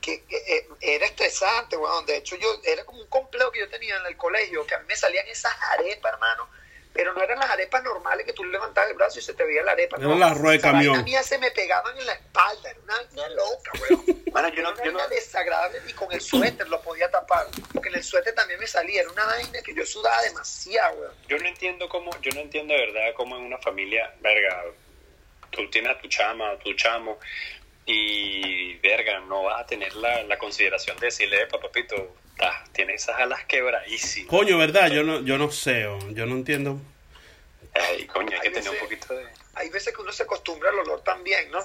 [0.01, 2.07] que, que, eh, era estresante, weón.
[2.07, 4.79] De hecho, yo era como un complejo que yo tenía en el colegio, que a
[4.81, 6.49] mí me salían esas arepas, hermano.
[6.99, 9.63] Pero no eran las arepas normales que tú levantabas el brazo y se te veía
[9.63, 9.99] la arepa.
[9.99, 10.17] Eran no.
[10.19, 11.05] las ruedas de camión.
[11.05, 12.71] mía se me pegaban en la espalda.
[12.71, 14.05] Era una, una loca, weón.
[14.33, 17.47] Bueno, yo no- Era yo no- una desagradable y con el suéter lo podía tapar.
[17.73, 19.03] Porque en el suéter también me salía.
[19.03, 21.13] Era una vaina que yo sudaba demasiado, weón.
[21.29, 24.65] yo no entiendo cómo, yo no entiendo de verdad cómo en una familia, verga,
[25.51, 27.21] tú tienes a tu chama, a tu chamo,
[27.87, 31.59] y verga, no vas a tener la, la consideración de decirle, "Epa,
[32.73, 34.31] tienes esas alas quebradísimas.
[34.31, 34.91] Coño, ¿verdad?
[34.91, 36.79] Yo no, yo no sé, yo no entiendo.
[37.75, 39.27] Ay, coño, hay que Hay tener un veces- poquito de...
[39.55, 41.59] Hay veces que uno se acostumbra al olor también, ¿no?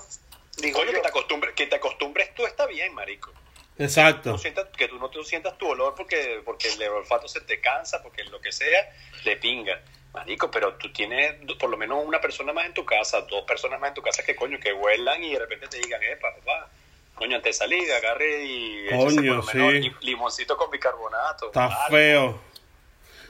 [0.58, 0.98] Digo Coño, yo.
[0.98, 3.32] que te acostumbres, que te acostumbres tú está bien, marico.
[3.78, 4.38] Exacto.
[4.38, 8.02] Sientas, que tú no te sientas tu olor porque, porque el olfato se te cansa,
[8.04, 8.92] porque lo que sea,
[9.24, 9.82] le pinga.
[10.14, 13.80] Marico, pero tú tienes por lo menos una persona más en tu casa, dos personas
[13.80, 16.70] más en tu casa que coño, que huelan y de repente te digan, eh, papá,
[17.15, 19.58] coño, antes de salir, agarre y Coño, sí.
[19.58, 21.47] li- limoncito con bicarbonato.
[21.47, 21.89] Está algo.
[21.89, 22.41] feo.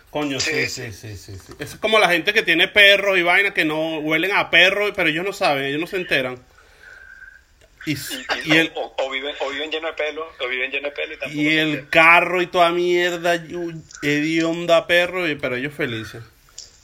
[0.09, 1.53] Coño, sí, Sí, sí, sí, sí, sí.
[1.57, 5.09] Es como la gente que tiene perros y vainas que no huelen a perro, pero
[5.09, 6.37] ellos no saben, ellos no se enteran.
[7.85, 10.71] Y, Y, y- y el, o, o viven, o viven lleno de pelo, o viven
[10.71, 13.35] lleno de pelo y tampoco y el carro y toda mierda,
[14.01, 16.23] hedionda perro, y, pero ellos felices.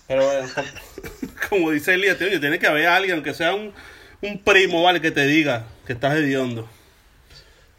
[0.08, 0.50] Pero bueno,
[1.50, 3.74] como, dice Elías, tiene que haber alguien, aunque sea un,
[4.22, 5.00] un primo, ¿vale?
[5.02, 6.68] Que te diga que estás hediondo.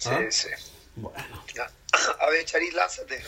[0.00, 0.26] Sí, ¿Ah?
[0.30, 0.48] sí.
[0.96, 1.44] Bueno.
[1.54, 1.70] Ya.
[2.20, 3.22] A ver, Charis, lánzate.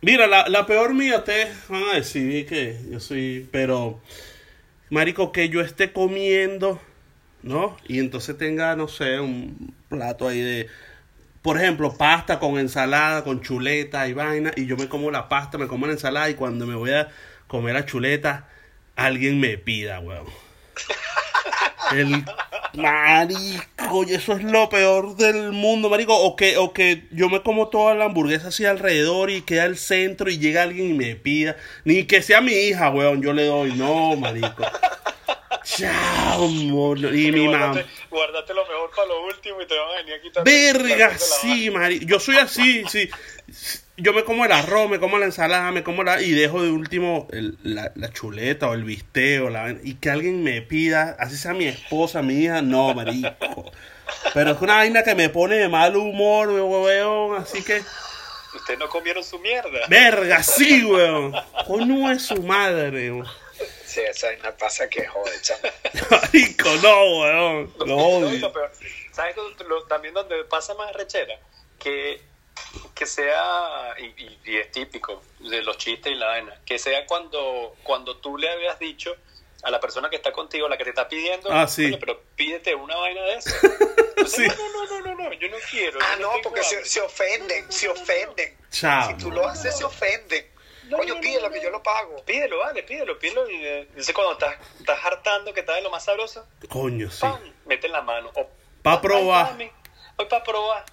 [0.00, 4.00] Mira, la, la peor mía, ustedes van a decir que yo soy, pero,
[4.88, 6.80] marico, que yo esté comiendo,
[7.42, 7.76] ¿no?
[7.88, 10.68] Y entonces tenga, no sé, un plato ahí de,
[11.42, 15.58] por ejemplo, pasta con ensalada, con chuleta y vaina, y yo me como la pasta,
[15.58, 17.08] me como la ensalada, y cuando me voy a
[17.48, 18.48] comer la chuleta,
[18.94, 20.26] alguien me pida, weón.
[21.92, 22.24] El
[22.74, 23.64] marico,
[24.06, 26.16] y eso es lo peor del mundo, marico.
[26.16, 29.76] O que, o que yo me como toda la hamburguesa así alrededor y queda al
[29.76, 31.56] centro y llega alguien y me pida.
[31.84, 33.72] Ni que sea mi hija, weón, yo le doy.
[33.74, 34.64] No, marico.
[35.64, 37.14] Chao, mono.
[37.14, 37.84] Y mi mamá.
[38.10, 40.44] guárdate lo mejor para lo último y te van a venir a quitar.
[40.44, 42.06] Verga, sí, marico.
[42.06, 43.08] Yo soy así, sí.
[44.02, 46.20] Yo me como el arroz, me como la ensalada, me como la...
[46.20, 49.48] Y dejo de último el- la, la chuleta o el bisteo.
[49.48, 53.70] La, y que alguien me pida, así sea mi esposa, mi hija, no, marico.
[54.34, 57.36] Pero es una vaina que me pone de mal humor, weón.
[57.40, 57.80] Así que...
[58.54, 59.86] Ustedes no comieron su mierda.
[59.88, 61.32] Verga, sí, weón.
[61.66, 63.26] Coño es su madre, weón.
[63.86, 65.60] Sí, esa vaina pasa que jode, chamo.
[66.10, 67.72] Marico, no, weón.
[67.78, 68.38] Lo No, odio.
[68.38, 68.72] lo peor,
[69.12, 69.36] ¿Sabes
[69.68, 71.34] lo- también donde pasa más rechera?
[71.78, 72.20] Que,
[72.94, 77.06] que sea, y, y- y es típico de los chistes y la vaina, que sea
[77.06, 79.14] cuando, cuando tú le habías dicho
[79.62, 81.86] a la persona que está contigo, la que te está pidiendo, Ah, sí.
[81.86, 83.50] "Oye, pero pídete una vaina de eso.
[84.26, 84.46] Sí.
[84.46, 85.98] No, no, no, no, no, yo no quiero.
[86.00, 86.88] Ah, no, tengo porque se, hambre".
[86.88, 88.56] se ofenden, se ofenden.
[88.70, 89.08] Chao.
[89.08, 90.46] Si tú lo haces, se ofenden.
[90.84, 91.52] No, Coño, no, no, pídelo no.
[91.54, 92.22] que yo lo pago.
[92.24, 93.50] Pídelo, vale, pídelo, pídelo.
[93.50, 97.20] Y eh, dice cuando estás, estás hartando que estás de lo más sabroso, Coño, sí.
[97.22, 97.40] ¡pam!
[97.66, 98.30] Mete en la mano.
[98.36, 98.48] O,
[98.82, 99.56] Pa' "Ay, probar".
[100.22, 100.84] Voy para probar.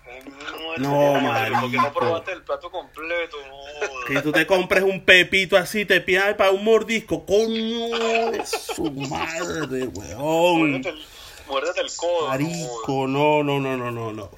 [0.77, 1.93] No, ¿Por qué no marico.
[1.93, 3.37] probaste el plato completo?
[3.47, 4.05] No.
[4.07, 7.25] Que tú te compres un pepito así, te pidas para un mordisco.
[7.27, 10.71] Coño de su madre, weón.
[10.71, 11.05] Muérdete el,
[11.47, 12.27] muérdete el codo.
[12.29, 14.31] Marico, no, no, no, no, no, no.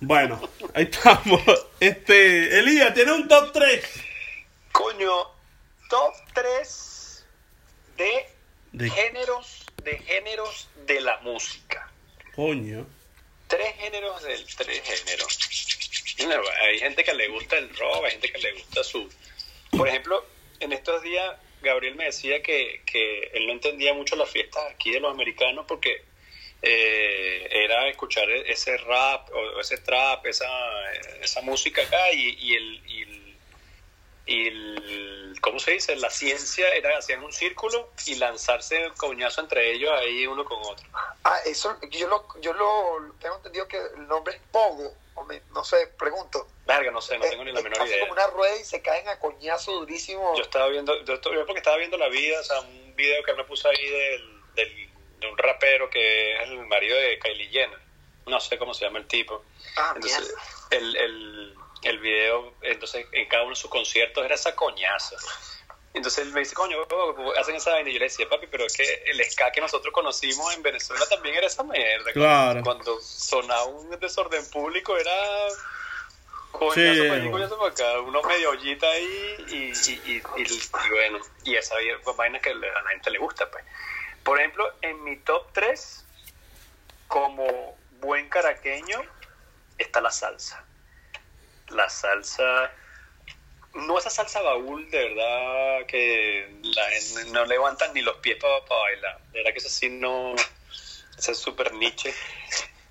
[0.00, 0.38] Bueno,
[0.74, 1.40] ahí estamos.
[1.80, 3.84] Este, Elías, tiene un top 3.
[4.72, 5.12] Coño,
[5.88, 7.24] top 3
[7.96, 8.26] de,
[8.72, 11.90] De- géneros de géneros de la música.
[12.36, 12.86] Coño.
[13.54, 15.38] Tres géneros del tres géneros.
[16.62, 19.08] Hay gente que le gusta el rock, hay gente que le gusta su...
[19.70, 20.26] Por ejemplo,
[20.58, 24.90] en estos días Gabriel me decía que, que él no entendía mucho las fiestas aquí
[24.90, 26.02] de los americanos porque
[26.62, 30.48] eh, era escuchar ese rap o ese trap, esa,
[31.22, 33.23] esa música acá y, y el, y, el,
[34.26, 35.96] y el- ¿cómo se dice?
[35.96, 40.58] La ciencia era hacían un círculo y lanzarse el coñazo entre ellos ahí uno con
[40.62, 40.86] otro.
[41.24, 45.42] Ah, eso, yo lo, yo lo tengo entendido que el nombre es Pogo, o me-
[45.52, 46.48] no sé, pregunto.
[46.66, 48.00] Verga, no sé, no tengo ni la Eh, menor idea.
[48.00, 50.34] como una rueda y se caen a coñazo durísimo.
[50.36, 53.22] Yo estaba viendo, yo, estoy- yo porque estaba viendo la vida, o sea, un video
[53.24, 57.48] que me puso ahí del, del- de un rapero que es el marido de Kylie
[57.50, 57.78] Jenner.
[58.26, 59.44] No sé cómo se llama el tipo.
[59.76, 60.42] Ah, Entonces, mierda.
[60.70, 61.54] el, el,
[61.90, 65.16] el video, entonces en cada uno de sus conciertos era esa coñaza.
[65.92, 66.78] Entonces él me dice, coño,
[67.38, 67.88] hacen esa vaina.
[67.88, 71.06] Y yo le decía, papi, pero es que el ska que nosotros conocimos en Venezuela
[71.06, 72.12] también era esa mierda.
[72.12, 72.62] Claro.
[72.64, 75.12] Cuando sonaba un desorden público era
[76.50, 77.08] coñazo Sí.
[77.08, 78.00] para allí, coñazo para acá.
[78.00, 81.76] Unos medio ollita ahí y, y, y, y- y bueno, y esa
[82.16, 83.64] vaina que a la gente le gusta, pues.
[84.24, 86.04] Por ejemplo, en mi top 3,
[87.08, 89.00] como buen caraqueño,
[89.78, 90.64] está la salsa.
[91.74, 92.70] La salsa,
[93.74, 98.54] no esa salsa baúl, de verdad que la gente no levantan ni los pies para,
[98.82, 99.18] bailar.
[99.32, 100.34] De verdad que eso sí no,
[101.18, 102.14] ese es súper niche.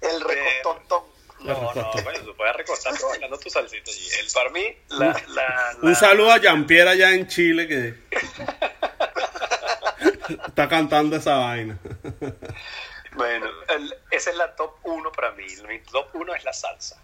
[0.02, 1.04] El recontón.
[1.40, 4.08] No, no, bueno, tú puedes recostar bailando tu salsita allí.
[4.22, 7.96] El para mí, la, la, Un saludo a Jean-Pierre allá en Chile que
[10.48, 11.78] está cantando esa vaina.
[13.12, 15.46] Bueno, el- esa es la top 1 para mí.
[15.68, 17.02] Mi top 1 es la salsa.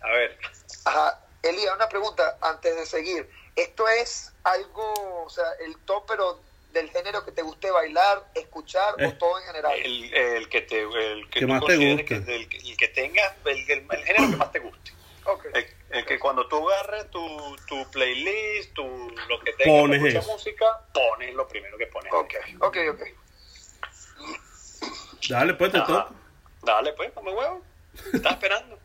[0.00, 0.38] A ver,
[0.84, 1.20] Ajá.
[1.42, 3.30] Elías, una pregunta antes de seguir.
[3.56, 6.40] ¿Esto es algo, o sea, el top, pero
[6.72, 9.72] del género que te guste bailar, escuchar o Eh, todo en general?
[9.78, 12.24] el, el que te el que más te consideres guste.
[12.24, 14.92] que- el, que- el que tenga el, el- el género que más te guste
[15.24, 15.46] Ok.
[15.52, 18.84] el, el que cuando tú agarres tu, tu playlist tu
[19.28, 23.02] lo que tengas Pones mucha música pones lo primero que pones Ok, ok, ok.
[25.28, 26.08] Dale, pues te toca.
[26.62, 27.64] dale pues come huevo
[28.12, 28.78] estás esperando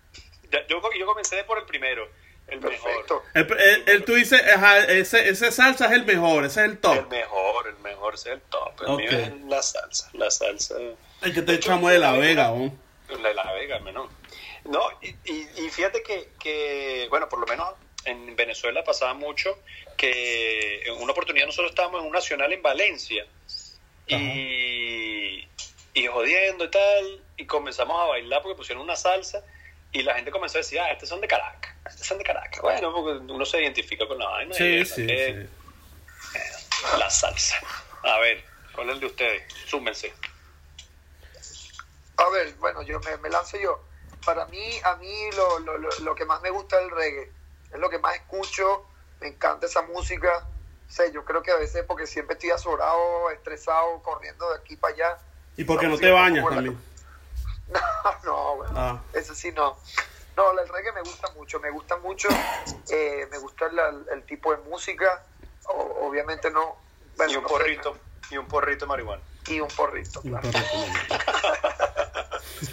[0.69, 2.07] yo, yo comencé por el primero
[2.47, 3.23] el Perfecto.
[3.33, 6.73] El, el- el- tú dices, ajá, ese, ese salsa es el mejor, ese es el
[6.79, 7.09] mejor el top.
[7.09, 10.75] mejor el mejor ese es el top el mío es la salsa la salsa
[11.23, 12.71] El que te echamos de la vega, ¿no?
[13.19, 14.09] La de la Vega, ¿no?
[14.65, 17.69] No, y, y, y fíjate que, que, bueno, por lo menos
[18.05, 19.57] en Venezuela pasaba mucho
[19.97, 23.25] que en una oportunidad nosotros estábamos en un nacional en Valencia
[24.07, 25.47] y,
[25.93, 29.43] y jodiendo y tal, y comenzamos a bailar porque pusieron una salsa
[29.95, 32.61] y la gente comenzó a decir, ah, estos son de Caracas, estos son de Caracas.
[32.61, 34.53] Bueno, porque uno se identifica con la vaina.
[34.53, 36.97] Sí, sí, que sí.
[36.99, 37.55] La salsa.
[38.03, 39.53] A ver, ¿cuál es el de ustedes?
[39.65, 40.13] Súmense.
[42.17, 43.85] A ver, bueno, yo me, me lanzo yo.
[44.25, 47.31] Para mí, a mí lo, lo, lo, lo que más me gusta es el reggae.
[47.71, 48.85] Es lo que más escucho.
[49.21, 50.45] Me encanta esa música.
[50.89, 54.75] O sea, yo creo que a veces porque siempre estoy azorado, estresado, corriendo de aquí
[54.75, 55.17] para allá.
[55.55, 56.77] ¿Y por qué La no te bañas también?
[57.73, 57.81] No,
[58.23, 59.01] no, bueno, Ah.
[59.13, 59.77] eso sí no.
[60.37, 62.27] No, el reggae me gusta mucho, me gusta mucho,
[62.89, 65.23] eh, me gusta la- el, tipo de música,
[65.69, 66.75] o- obviamente no.
[67.15, 67.97] bueno, y un no sé, porrito,
[68.29, 69.23] y un porrito de marihuana.
[69.47, 70.49] y un porrito, claro.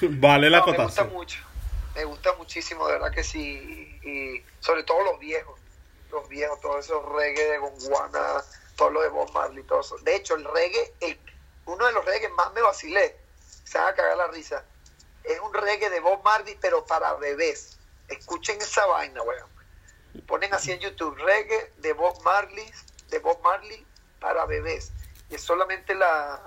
[0.03, 1.13] Vale la No, me gusta cotación.
[1.13, 1.39] mucho,
[1.95, 5.61] me gusta muchísimo, de verdad que sí, y sobre todo los viejos,
[6.11, 8.43] los viejos, todos esos reggae de Gondwana,
[8.77, 9.97] todo lo de Bob Marley, todo eso.
[9.99, 11.21] De hecho, el reggae, el-
[11.67, 13.17] uno de los reggae que más me vacilé,
[13.65, 14.65] se van a cagar la risa,
[15.25, 17.79] es un reggae de Bob Marley, pero para bebés.
[18.09, 19.49] Escuchen esa vaina, weón.
[20.27, 22.71] Ponen así en YouTube, reggae de Bob Marley,
[23.09, 23.87] de Bob Marley
[24.21, 24.93] para bebés.
[25.31, 26.41] Y es solamente la,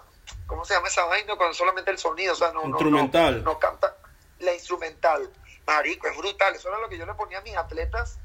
[0.45, 1.35] ¿cómo se llama esa vaina?
[1.35, 3.43] Cuando solamente el sonido, o sea, no, no- Instrumental.
[3.43, 3.95] No, no canta
[4.39, 5.31] la instrumental.
[5.65, 6.53] Marico, es brutal.
[6.53, 8.19] Eso era lo que yo le ponía a mis atletas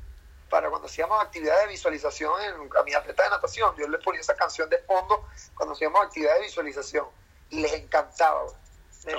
[0.50, 3.74] para cuando hacíamos actividades de visualización, en- a mis atletas de natación.
[3.78, 7.06] Yo les ponía esa canción de fondo cuando hacíamos actividades de visualización.
[7.48, 8.56] Y les encantaba, weón.
[9.06, 9.14] Les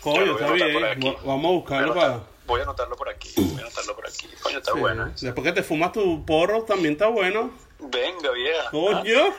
[0.00, 1.16] Coño, está bien.
[1.24, 2.30] Vamos a buscarlo Voy a anotar- para...
[2.46, 3.30] Voy a anotarlo por aquí.
[3.36, 4.28] Voy a anotarlo por aquí.
[4.42, 4.78] Coño, está Sí.
[4.78, 5.06] bueno.
[5.06, 5.10] ¿eh?
[5.20, 7.52] Después que te fumas tu porro, también está bueno.
[7.78, 8.70] Venga, vieja.
[8.70, 9.34] Coño.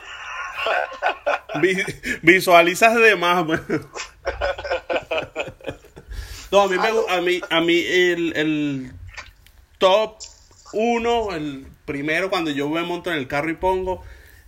[1.60, 1.84] Vi-
[2.22, 3.60] visualizas de más, pues.
[6.50, 8.92] No, a mí, me, a mí, a mí el, el
[9.78, 10.16] top
[10.74, 14.02] uno, el primero cuando yo me monto en el carro y pongo,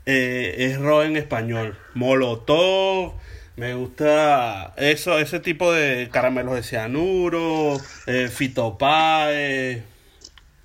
[0.06, 1.78] eh, es rock en español.
[1.94, 3.14] Molotov,
[3.56, 9.82] me gusta eso, ese tipo de caramelos de cianuro, eh, Fito Páez,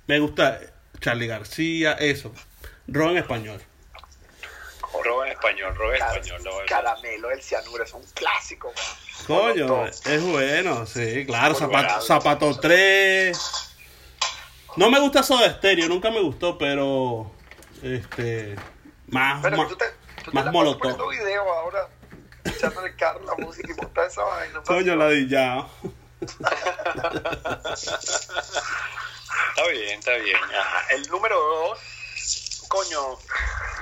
[0.06, 0.58] me gusta
[1.00, 2.32] Charlie García, eso.
[2.88, 3.62] Rock en español.
[5.04, 6.42] Robo en español, robo en Car- español.
[6.44, 8.72] lo Caramelo del cianuro, es un clásico.
[9.28, 9.52] weón.
[9.52, 12.02] Coño, es bueno, sí, claro, zapato, bueno.
[12.02, 13.38] zapato 3.
[14.76, 17.30] No me gusta Soda Stereo, nunca me gustó, pero
[17.82, 18.56] este
[19.06, 19.84] más Pero más, tú te,
[20.24, 20.80] tú te más molotov.
[20.96, 21.88] poniendo video ahora,
[22.68, 24.62] echando el carro la música y montar esa vaina.
[24.62, 25.66] Coño, la di ya.
[29.50, 30.36] Está bien, está bien.
[30.36, 30.86] Ajá.
[30.94, 31.78] El número dos,
[32.68, 33.18] coño,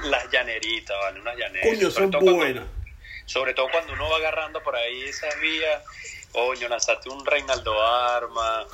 [0.04, 1.20] las llaneritas, ¿vale?
[1.20, 1.68] Unas llaneritas.
[1.68, 2.64] Coño, Sobre son todo cuando- buenas.
[3.26, 5.82] sobre todo cuando uno va agarrando por ahí esas vías,
[6.32, 8.66] coño, lanzarte un Reinaldo Arma,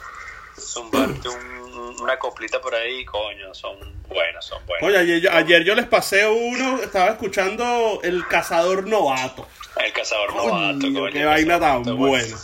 [0.59, 4.87] zumbarte un- una coplita por ahí, coño, son buenas, son buenas.
[4.89, 9.47] Oye, ayer, yo- ayer yo les pasé uno, estaba escuchando El Cazador Novato.
[9.83, 11.13] El cazador Coño, novato, coño.
[11.13, 12.37] qué vaina tan buena.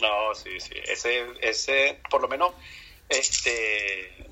[0.00, 0.74] No, sí, sí.
[0.84, 2.52] Ese, ese, por lo menos,
[3.08, 4.26] este,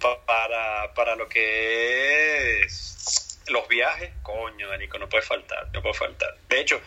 [0.00, 5.94] pa- para, para lo que es los viajes, coño, Danico, no puede faltar, no puede
[5.94, 6.36] faltar.
[6.48, 6.80] De hecho,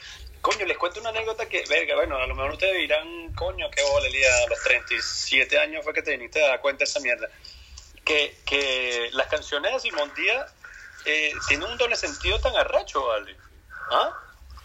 [0.50, 3.84] coño, les cuento una anécdota que, verga, bueno, a lo mejor ustedes dirán, coño, qué
[3.84, 7.28] bola, a los 37 años fue que te viniste a dar cuenta de esa mierda.
[8.06, 10.54] Que, que las canciones de Simón Díaz
[11.06, 13.36] eh, tienen un doble sentido tan arrecho, ¿vale?
[13.92, 14.14] ¿Ah?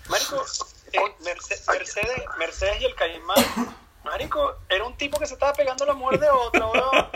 [0.08, 0.44] Marico,
[0.92, 5.84] eh, Merce- Mercedes, Mercedes y el Caimán, Marico, era un tipo que se estaba pegando
[5.86, 7.08] la muerte de otro, weón.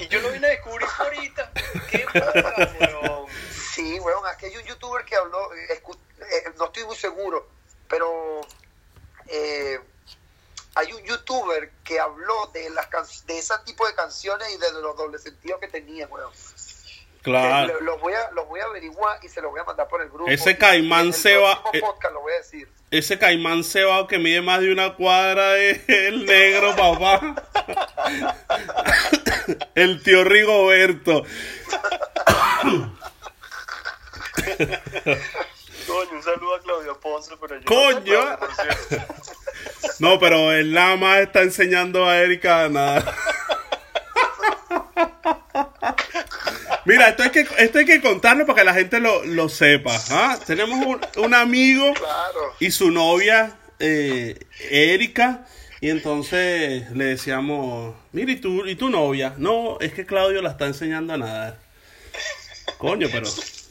[0.00, 1.50] Y yo lo vine a descubrir ahorita.
[1.90, 3.26] Qué bola, weón.
[3.74, 7.46] Sí, weón, aquí hay un youtuber que habló, eh, eh, no estoy muy seguro,
[7.88, 8.40] pero
[9.28, 9.78] eh,
[10.74, 14.72] hay un youtuber que habló de las can- de ese tipo de canciones y de
[14.80, 16.32] los dobles sentidos que tenían, weón.
[17.22, 17.74] Claro.
[17.74, 20.00] Lo- Los voy, a, los voy a averiguar y se los voy a mandar por
[20.02, 20.30] el grupo.
[20.30, 22.68] Ese caimán se va- eh, podcast lo voy a decir.
[22.88, 27.34] Ese caimán cebado que mide más de una cuadra es el negro, papá.
[29.74, 31.24] El tío Rigoberto.
[35.96, 37.64] Coño, un saludo a Claudio Ponce, pero yo.
[37.64, 38.38] Coño.
[38.38, 39.14] Por cierto.
[39.98, 43.16] No, pero él nada más está enseñando a Erika a nada.
[46.84, 49.98] Mira, esto hay que, esto hay que contarlo para que la gente lo, lo sepa.
[50.10, 50.38] ¿ah?
[50.46, 52.54] Tenemos un, un amigo Claro.
[52.60, 54.38] y su novia, eh,
[54.70, 55.46] Erika,
[55.80, 59.34] y entonces le decíamos, mira, ¿y tu, ¿y tu novia?
[59.38, 61.58] No, es que Claudio la está enseñando a nadar.
[62.76, 63.26] Coño, pero...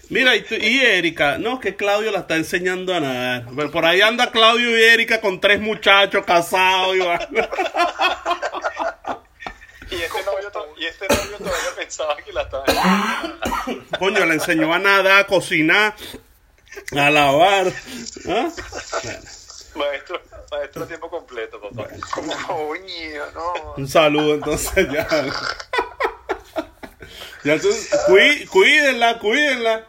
[0.10, 1.38] Mira, ¿y, tu- y Erika?
[1.38, 3.46] No, que Claudio la está enseñando a nadar.
[3.56, 6.96] Pero por ahí anda Claudio y Erika con tres muchachos casados.
[6.96, 7.28] Y va-
[9.92, 12.66] Y este novio, y este novio todavía pensaba que la estaba.
[14.00, 15.94] Coño, le enseñó a nadar, a cocinar,
[16.98, 17.68] a lavar.
[18.28, 18.50] ¿Ah?
[19.76, 21.88] Bueno, Maestro, maestro a tiempo completo, papá.
[22.48, 23.74] Coño, no.
[23.78, 25.08] un saludo entonces ya.
[27.62, 27.70] Tú,
[28.08, 29.88] cuí- cuídenla, cuídenla.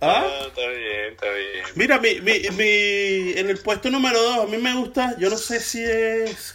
[0.00, 0.24] ¿Ah?
[0.26, 1.64] Ah, está bien, está bien.
[1.74, 5.36] Mira, mi, mi, mi, en el puesto número 2, a mí me gusta, yo no
[5.36, 6.54] sé si es...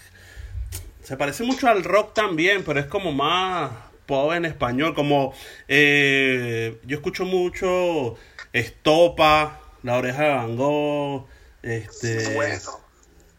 [1.04, 3.72] Se parece mucho al rock también, pero es como más
[4.08, 5.34] pop en español, como...
[5.68, 8.18] eh, yo escucho mucho
[8.52, 11.28] Estopa, La Oreja de Van Gogh,
[11.62, 12.34] este...
[12.34, 12.60] Bueno,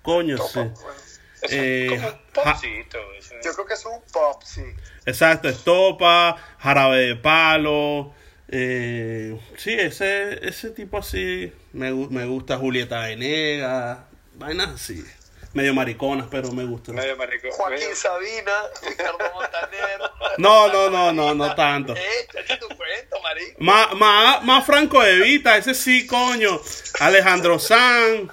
[0.03, 0.53] Coño, sí.
[0.55, 0.75] bueno.
[1.43, 2.99] Es Eh, como un popcito.
[3.45, 4.63] Yo creo que es un pop, sí.
[5.07, 8.13] Exacto, Estopa, Jarabe de Palo...
[8.49, 13.99] Eh, sí, ese, ese tipo así me, me gusta Julieta Venegas,
[14.35, 15.05] vainas así,
[15.53, 16.95] medio mariconas, pero me gustan.
[16.95, 17.17] Medio.
[17.17, 18.53] Joaquín medio- Sabina,
[18.89, 20.01] Ricardo Montaner.
[20.39, 21.93] No, no, no, no, no tanto.
[21.97, 23.57] Échate tu cuento, marico.
[23.59, 26.61] Más, más, más Franco de Vita, ese sí, coño.
[27.01, 28.31] Alejandro San,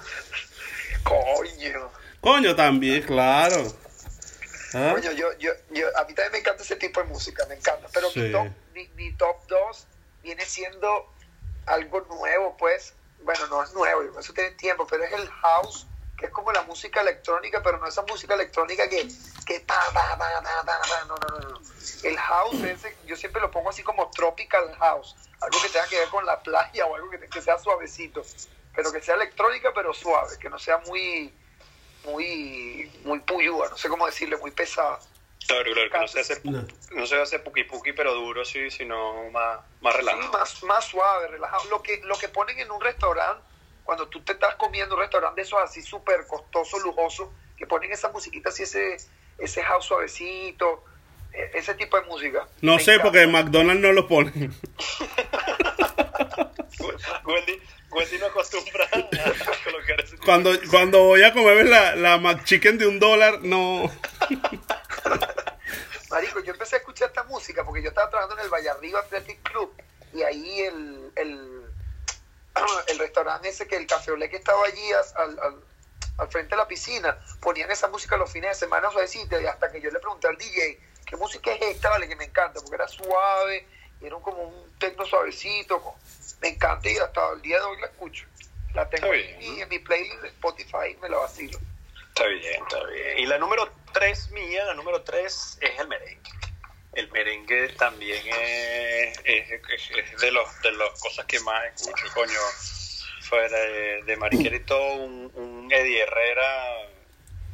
[1.02, 1.90] Coño.
[2.20, 3.64] coño también, claro.
[4.74, 4.92] ¿Ah?
[4.92, 7.88] Coño, yo, yo, yo, a mí también me encanta ese tipo de música, me encanta.
[7.92, 8.20] Pero Sí.
[8.20, 9.86] mi, top, mi, mi top 2
[10.22, 11.12] viene siendo
[11.66, 12.94] algo nuevo, pues.
[13.20, 15.86] Bueno, no es nuevo, eso tiene tiempo, pero es el house,
[16.18, 19.08] que es como la música electrónica, pero no esa música electrónica que,
[19.46, 21.60] que ta, ta, ta, no, no, no, no.
[22.02, 25.98] El house, ese, yo siempre lo pongo así como tropical house, algo que tenga que
[26.00, 28.22] ver con la playa o algo que, que sea suavecito,
[28.74, 31.34] pero que sea electrónica, pero suave, que no sea muy,
[32.04, 34.98] muy, muy puyúa, no sé cómo decirle, muy pesada.
[35.46, 36.66] Claro, claro, que no se hace, No.
[36.92, 40.32] no se hace puki puki, pero duro, sí, sino más, más Sí, relajado.
[40.32, 41.64] más, más suave, relajado.
[41.68, 43.42] Lo que, lo que ponen en un restaurante,
[43.84, 47.92] cuando tú te estás comiendo un restaurante de esos así súper costoso, lujoso, que ponen
[47.92, 48.96] esa musiquita así, ese,
[49.36, 50.82] ese house suavecito,
[51.32, 52.48] e- ese tipo de música.
[52.62, 53.02] No Me sé, encanta.
[53.04, 54.54] porque en McDonald's no lo ponen.
[57.24, 62.18] Wendy, Wendy no acostumbra a colocar ese tipo Cuando, cuando voy a comer la, la
[62.18, 63.90] McChicken de un dólar, no.
[66.10, 69.42] Marico, yo empecé a escuchar esta música porque yo estaba trabajando en el Vallarriba Athletic
[69.42, 69.72] Club
[70.12, 71.62] y ahí el, el,
[72.88, 75.64] el restaurante ese que el café olé que estaba allí al, al,
[76.18, 79.70] al frente de la piscina ponían esa música los fines de semana suavecita y hasta
[79.70, 82.76] que yo le pregunté al DJ qué música es esta, vale, que me encanta porque
[82.76, 83.66] era suave
[84.04, 85.82] y era como un tecno suavecito,
[86.40, 88.26] me encanta y hasta el día de hoy la escucho.
[88.74, 89.38] La tengo bien.
[89.38, 91.58] mi, en mi playlist de Spotify y me la vacilo.
[92.08, 93.18] Está bien, está bien.
[93.18, 96.30] Y la número 3 mía, la número 3 es el merengue.
[96.94, 102.38] el merengue también es, es, es de los de las cosas que más escucho, coño.
[103.22, 106.82] Fuera de, de Mariquera y todo, un, un Eddie Herrera.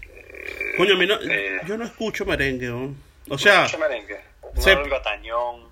[0.02, 2.94] eh, Coño, a mí no, eh, yo no escucho merengue, ¿no?
[3.28, 4.20] O sea, mucho merengue.
[4.42, 5.69] Un se- Tañón,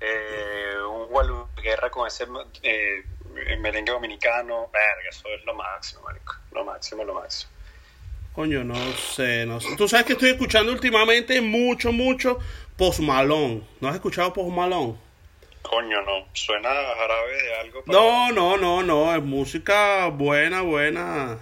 [0.00, 1.28] eh, un Juan
[1.62, 2.26] Guerra con ese
[2.62, 3.04] eh,
[3.58, 4.70] merengue dominicano.
[4.72, 6.34] Verga, eso es lo máximo, marico.
[6.52, 7.52] Lo máximo, lo máximo.
[8.32, 9.76] coño, no sé, no sé.
[9.76, 12.38] Tú sabes que estoy escuchando últimamente mucho, mucho
[12.76, 13.62] Post Malone.
[13.80, 14.94] ¿No has escuchado Post Malone?
[15.62, 16.26] Coño, no.
[16.32, 17.82] Suena a jarabe de algo.
[17.86, 21.38] No, no, no, no, es música buena, buena.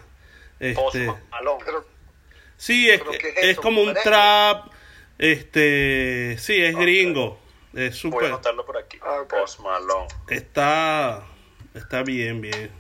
[0.75, 1.13] Post Este.
[1.65, 1.85] Pero,
[2.57, 4.69] sí, es, ¿Pero qué es como un trap,
[5.19, 7.39] este, sí, es gringo,
[7.77, 8.99] es Voy a anotarlo por aquí.
[9.03, 9.22] Ah.
[9.29, 10.07] Post Malone.
[10.29, 11.25] está,
[11.75, 12.70] está bien, bien.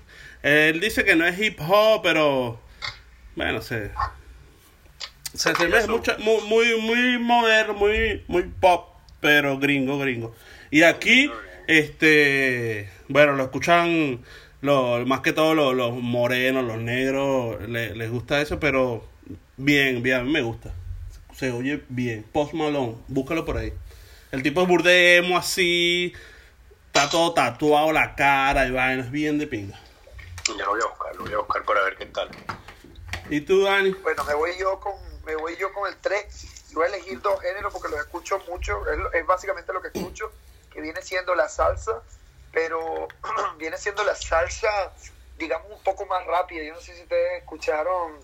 [0.42, 2.60] Él dice que no es hip hop, pero,
[3.34, 3.90] bueno, se,
[5.32, 5.88] se, se ve Eso.
[5.88, 8.88] mucha- muy, muy, muy moderno, muy, muy pop,
[9.20, 10.34] pero gringo, gringo.
[10.70, 11.30] Y aquí,
[11.66, 14.20] este, bueno, lo escuchan
[14.60, 19.04] lo, más que todo los, los morenos, los negros, le- les gusta eso, pero
[19.56, 20.72] bien, bien, a mí me gusta.
[21.34, 22.24] Se oye bien.
[22.32, 23.72] Post Malone, búscalo por ahí.
[24.34, 26.12] El tipo es burde emo así,
[26.86, 29.78] está todo tatuado la cara y vainas bien de pinga.
[30.58, 32.30] Ya lo voy a buscar, lo voy a buscar para ver qué tal.
[33.30, 33.92] ¿Y tú, Dani?
[34.02, 37.20] bueno, me voy yo con me voy yo con el 3 y voy a elegir
[37.22, 38.82] dos géneros porque los escucho mucho.
[38.90, 40.32] Es, es básicamente lo que escucho,
[40.72, 42.02] que viene siendo la salsa,
[42.50, 43.06] pero
[43.56, 44.92] viene siendo la salsa,
[45.38, 46.64] digamos, un poco más rápida.
[46.64, 48.18] Yo no sé si ustedes escucharon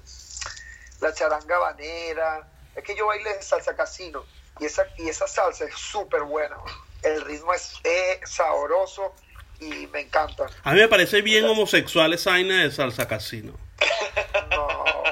[1.01, 2.49] la charanga banera.
[2.75, 4.25] Es que yo bailé salsa casino
[4.61, 6.57] y esa, y esa salsa es súper buena.
[7.03, 9.15] El ritmo es, es sabroso
[9.59, 10.47] y me encanta.
[10.63, 13.55] A mí me parece bien homosexual esa vaina de salsa casino.
[14.51, 14.67] No,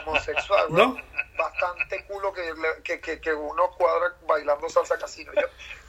[0.07, 0.96] homosexual, ¿No?
[1.36, 5.32] Bastante culo que, que, que, que uno cuadra bailando salsa casino.
[5.34, 5.42] Yo,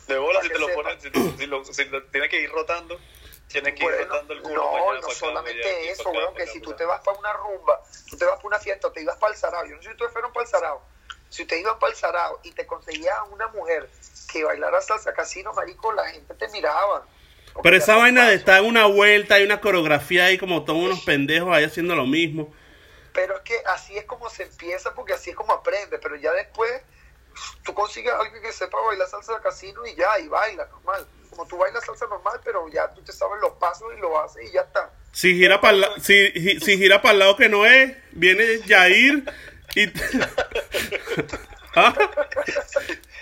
[0.07, 2.99] De bola, si te lo pones, si, si lo, si lo tiene que ir rotando,
[3.47, 4.55] tiene que ir rotando el culo.
[4.55, 7.33] no, no acá, allá, solamente para eso, weón, que si tú te vas para una
[7.33, 9.81] rumba, tú te vas para una fiesta o te ibas para el sarao, yo no
[9.81, 10.81] sé si ustedes fueron para el sarao,
[11.29, 13.89] si usted iba para el sarao y te conseguías una mujer
[14.31, 17.05] que bailara salsa casino, marico, la gente te miraba.
[17.63, 21.01] Pero esa vaina de estar en una vuelta, hay una coreografía ahí como todos unos
[21.01, 22.53] pendejos ahí haciendo lo mismo.
[23.13, 26.31] Pero es que así es como se empieza, porque así es como aprende, pero ya
[26.31, 26.71] después
[27.63, 31.07] tú consigues a alguien que sepa bailar salsa de casino y ya, y baila normal.
[31.31, 34.47] Como tú bailas salsa normal, pero ya tú te sabes los pasos y lo haces
[34.49, 34.91] y ya está.
[35.11, 38.59] Si gira para la- si, si, si gira para el lado que no es, viene
[38.67, 39.23] Jair
[39.75, 40.03] y te,
[41.75, 41.93] ¿Ah?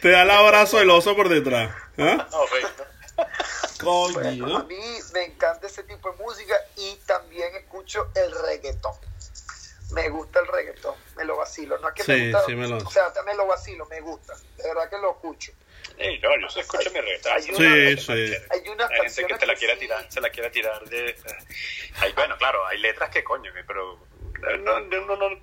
[0.02, 1.74] Te da el abrazo del oso por detrás.
[1.98, 2.28] ¿Ah?
[3.84, 4.64] Bueno, a Coño.
[4.66, 4.80] mí
[5.14, 8.94] me encanta ese tipo de música y también escucho el reggaetón.
[9.92, 11.78] Me gusta el reggaetón, me lo vacilo.
[11.80, 14.02] No es que Sí, me gusta, sí me lo- o sea, me lo vacilo, me
[14.02, 14.34] gusta.
[14.58, 15.52] De verdad que lo escucho.
[15.98, 17.34] No, yo sí escucho mi reggaetón.
[17.34, 18.34] Hay Sí, una- sí.
[18.50, 20.84] Hay unas Hay gente que te la que quiere sí- tirar, se la quiere tirar
[20.90, 21.16] de...
[22.00, 24.00] Hay, bueno, claro, hay letras que coño, pero
[24.60, 25.40] no, no, no, no,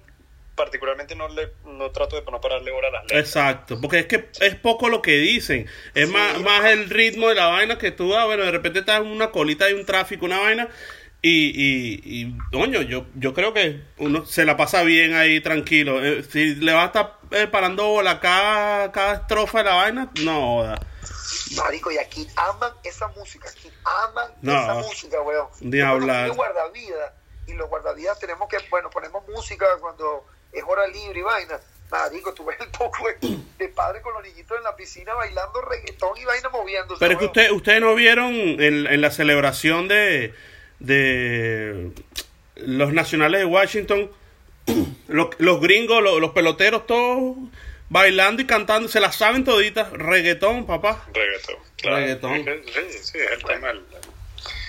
[0.55, 3.21] particularmente no le no trato de no pararle bola a las letras.
[3.21, 5.67] Exacto, porque es que es poco lo que dicen.
[5.95, 9.01] Es más, más el ritmo de la vaina que tú, ah, bueno, de repente estás
[9.01, 10.69] en una colita de un tráfico, una vaina,
[11.23, 16.05] y, y, y coño, yo, yo creo que uno se la pasa bien ahí tranquilo.
[16.05, 20.11] Eh, si le va a estar eh, parando bola cada, cada estrofa de la vaina,
[20.23, 20.81] no joda.
[21.57, 23.71] Marico, y aquí aman esa música, aquí
[24.07, 25.49] aman No, esa música, weón.
[25.63, 26.31] ni hablar.
[26.33, 27.13] guardavidas,
[27.47, 31.61] y los guardavidas tenemos que, bueno, ponemos música cuando es hora libre y vaina.
[31.91, 35.61] Marico, tú ves el poco de, de padre con los niñitos en la piscina bailando
[35.61, 36.99] reggaetón y vaina moviéndose.
[36.99, 37.31] Pero es que weón.
[37.31, 40.35] usted, ustedes no vieron en, en la celebración de,
[40.81, 41.93] de
[42.57, 44.11] los nacionales de Washington,
[45.09, 47.37] los, los gringos, los, los peloteros, todos
[47.89, 51.07] bailando y cantando, se las saben toditas, reggaetón, papá.
[51.13, 51.57] Reggaetón.
[51.77, 51.97] Claro.
[51.97, 52.45] Reggaetón.
[52.67, 53.73] Sí, sí, es el tema.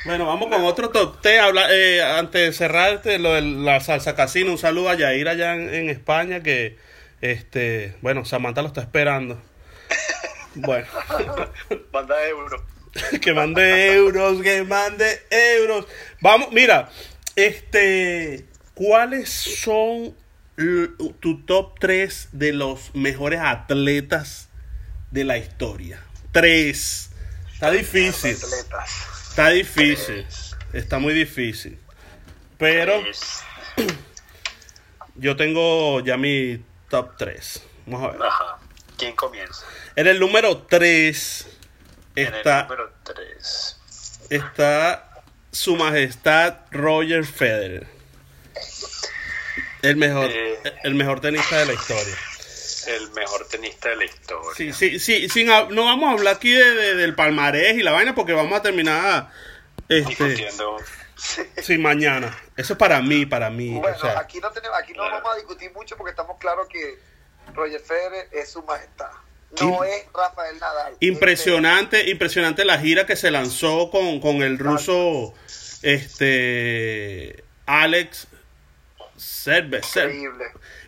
[0.05, 3.79] Bueno, vamos con otro top T, habla, eh, antes de cerrar este, lo de la
[3.81, 6.77] salsa casino, un saludo a Yair allá en, en España, que,
[7.21, 9.41] este, bueno, Samantha lo está esperando.
[10.57, 10.87] Bueno.
[11.91, 12.65] Banda de euro.
[13.21, 15.85] que mande euros, que mande euros.
[16.21, 16.89] Vamos, mira,
[17.35, 20.15] este, ¿cuáles son
[21.19, 24.49] tu top 3 de los mejores atletas
[25.11, 26.01] de la historia?
[26.31, 27.09] Tres.
[27.51, 29.14] Está difícil, Atletas.
[29.35, 30.25] Está difícil,
[30.71, 31.77] está muy difícil.
[32.57, 33.03] Pero
[35.15, 37.63] yo tengo ya mi top 3.
[37.85, 38.23] Vamos a ver.
[38.25, 38.59] Ajá.
[38.97, 39.65] ¿Quién comienza?
[39.97, 41.47] En el número 3
[42.15, 43.79] En el está número 3.
[44.29, 45.21] está
[45.51, 47.87] su majestad Roger Federer.
[49.81, 50.59] El mejor, Eh.
[50.85, 52.15] el mejor tenista de la historia.
[52.87, 54.51] El mejor tenista de la historia.
[54.55, 57.91] Sí, sí, sí, sin, no vamos a hablar aquí de, de- del palmarés y la
[57.91, 59.29] vaina porque vamos a terminar
[59.89, 60.77] este, Discutiendo.
[61.61, 62.35] sí, mañana.
[62.57, 63.71] Eso es para mí, para mí.
[63.79, 65.15] Bueno, o sea, aquí no tenemos, aquí no Claro.
[65.17, 66.97] vamos a discutir mucho porque estamos claros que
[67.53, 69.09] Roger Federer es su majestad.
[69.61, 70.97] No es Rafael Nadal.
[70.99, 75.33] impresionante, impresionante la gira que se lanzó con, con el ruso
[76.25, 78.27] este Alex
[79.15, 79.77] Este, Serve.
[79.77, 80.45] increíble.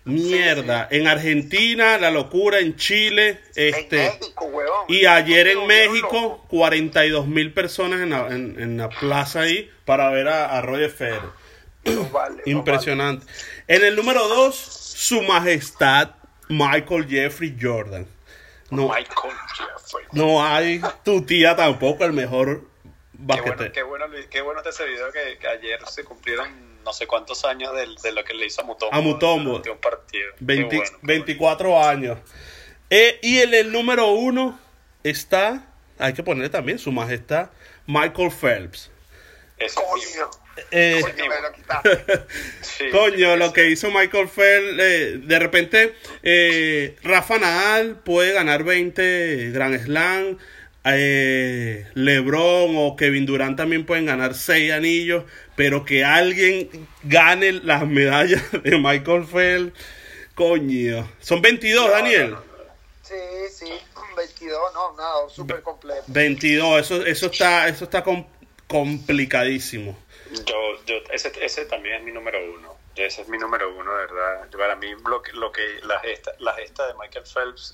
[0.08, 4.86] Mierda, en Argentina, la locura, en Chile, este en México, huevón.
[4.88, 6.40] y ayer en México, locos.
[6.50, 10.90] 42 mil personas en la, en, en la plaza ahí para ver a, a Roger
[10.90, 11.30] Federer.
[11.86, 13.26] No vale, no Impresionante.
[13.68, 16.12] En el número 2, su majestad
[16.50, 18.08] Michael Jeffrey Jordan.
[18.70, 20.06] No, Michael Jeffrey.
[20.12, 22.68] no hay tu tía tampoco el mejor
[23.32, 23.72] Qué bueno, basquetero.
[23.74, 26.48] qué bueno, Luis, qué bueno está ese video que, que ayer se cumplieron
[26.88, 28.96] no sé cuántos años del- de, lo que le hizo a Mutombo.
[28.96, 29.56] A Mutombo.
[29.58, 30.32] un partido.
[30.38, 31.08] Qué 20 bueno, qué bueno.
[31.08, 32.18] 24 años.
[32.90, 34.58] Eh, y en el número 1
[35.04, 35.68] está,
[36.00, 37.50] hay que ponerle también su majestad
[37.88, 38.90] Michael Phelps.
[39.60, 39.82] Mismo.
[39.84, 40.30] Coño,
[40.72, 42.24] Eh, coño, me lo.
[42.62, 48.64] Sí, Coño, lo que hizo Michael Phelps, eh, de repente eh, Rafa Nadal puede ganar
[48.64, 50.38] 20 Grand Slam,
[50.86, 55.26] eh, LeBron o Kevin Durant también pueden ganar 6 anillos,
[55.58, 59.74] pero que alguien gane las medallas de Michael Phelps,
[60.36, 61.12] coño.
[61.20, 62.38] Son 22, Daniel.
[63.02, 63.16] Sí,
[63.52, 63.72] sí,
[64.16, 66.04] 22, no, nada, súper completo.
[66.08, 68.26] 22, eso, eso está, eso está com-
[68.68, 69.98] complicadísimo.
[70.46, 72.76] Yo, yo, ese, ese también es mi número uno.
[72.96, 74.48] Ese es mi número uno, de verdad.
[74.58, 77.74] Para mí, lo que, lo que la, gesta, la gesta de Michael Phelps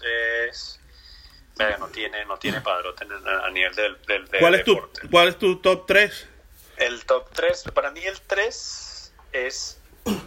[0.50, 0.80] es.
[1.80, 4.80] no tiene, no tiene padrote en- a nivel del, del, del ¿Cuál es tu,
[5.12, 6.28] cuál es tu top 3?
[6.78, 9.80] El top 3, para mí el 3 es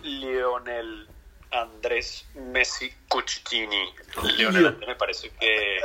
[0.02, 1.08] Lionel
[1.50, 3.94] Andrés Messi Cucchini.
[4.36, 5.76] Lionel Andrés me parece que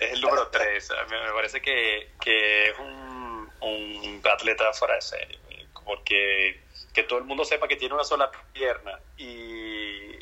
[0.00, 0.88] es el número 3.
[1.10, 5.38] Me, me parece que, que es un, un atleta fuera de serie.
[5.84, 6.60] Porque
[6.96, 10.16] que todo el mundo sepa que tiene una sola pierna y,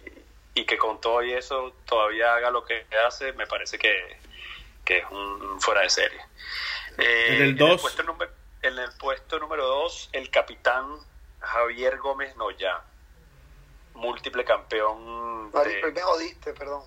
[0.54, 4.16] y que con todo y eso todavía haga lo que hace, me parece que,
[4.84, 6.20] que es un fuera de serie.
[6.98, 7.80] Eh, En el dos.
[7.80, 8.30] puesto número-
[8.62, 10.96] en el puesto número 2, el capitán
[11.40, 12.80] Javier Gómez Noya,
[13.94, 15.50] múltiple campeón.
[15.52, 16.82] de- me jodiste, perdón.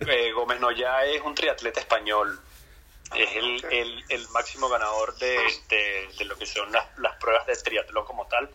[0.00, 2.40] eh, Gómez Noya es un triatleta español.
[3.14, 7.46] Es el, el, el máximo ganador de, de, de lo que son las, las pruebas
[7.46, 8.48] de triatlón como tal.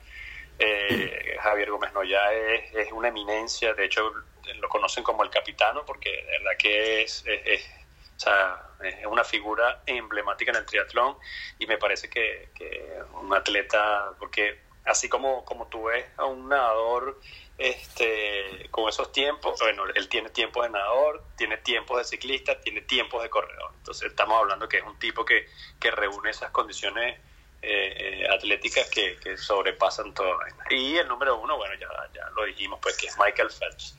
[0.60, 4.12] Eh, Javier Gómez Noya es, es una eminencia, de hecho
[4.56, 7.70] lo conocen como el capitano porque de verdad que es, es, es-
[8.18, 11.18] o sea, es una figura emblemática en el triatlón
[11.60, 16.50] y me parece que, que un atleta, porque así como, como tú ves a un
[16.50, 17.20] nadador
[17.60, 22.82] este, con esos tiempos, bueno, él tiene tiempos de nadador, tiene tiempos de ciclista, tiene
[22.82, 23.72] tiempos de corredor.
[23.78, 25.48] Entonces estamos hablando que es un tipo que,
[25.80, 27.20] que reúne esas condiciones
[27.70, 30.40] eh, eh, atléticas que, que sobrepasan todo.
[30.70, 33.94] Y el número uno, bueno, ya, ya lo dijimos, pues que es Michael Phelps.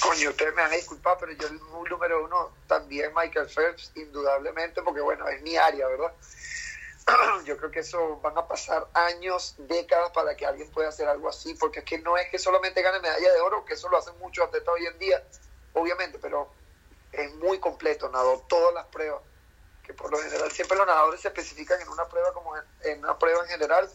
[0.00, 1.58] Coño, ustedes me van a disculpar, pero yo el
[1.90, 6.12] número uno también Michael Phelps, indudablemente, porque bueno, es mi área, ¿verdad?
[7.44, 11.28] Yo creo que eso van a pasar años, décadas para que alguien pueda hacer algo
[11.28, 13.98] así, porque es que no es que solamente gane medalla de oro, que eso lo
[13.98, 15.22] hacen muchos atletas hoy en día,
[15.72, 16.48] obviamente, pero
[17.12, 19.22] es muy completo, nadó todas las pruebas,
[19.86, 22.98] que por lo general siempre los nadadores se especifican en una prueba como en, en
[23.04, 23.88] una prueba en general,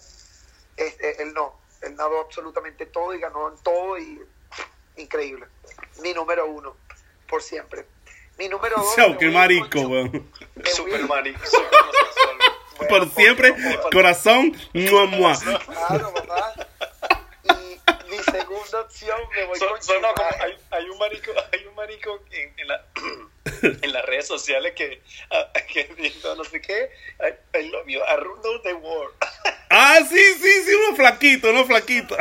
[0.78, 4.22] este, él no, él nadó absolutamente todo y ganó en todo y
[4.98, 5.48] increíble.
[6.02, 6.76] Mi número uno,
[7.28, 7.86] por siempre.
[8.38, 8.96] Mi número dos.
[8.96, 10.32] Chao, me qué marico, weón.
[10.76, 11.40] super bueno,
[12.88, 15.38] Por siempre, por- corazón, mua, mua.
[15.66, 16.54] Claro, papá.
[17.44, 17.80] Y
[18.10, 20.42] mi segunda opción me voy Son- con no, como Schumacher.
[20.42, 22.86] hay, hay un marico, hay un marico en, en, la,
[23.82, 25.90] en las redes sociales que, ah, que
[26.24, 26.90] no sé qué,
[27.20, 29.14] I, I love you, I rule the world.
[29.72, 32.18] Ah, sí, sí, sí, uno flaquito, uno flaquito.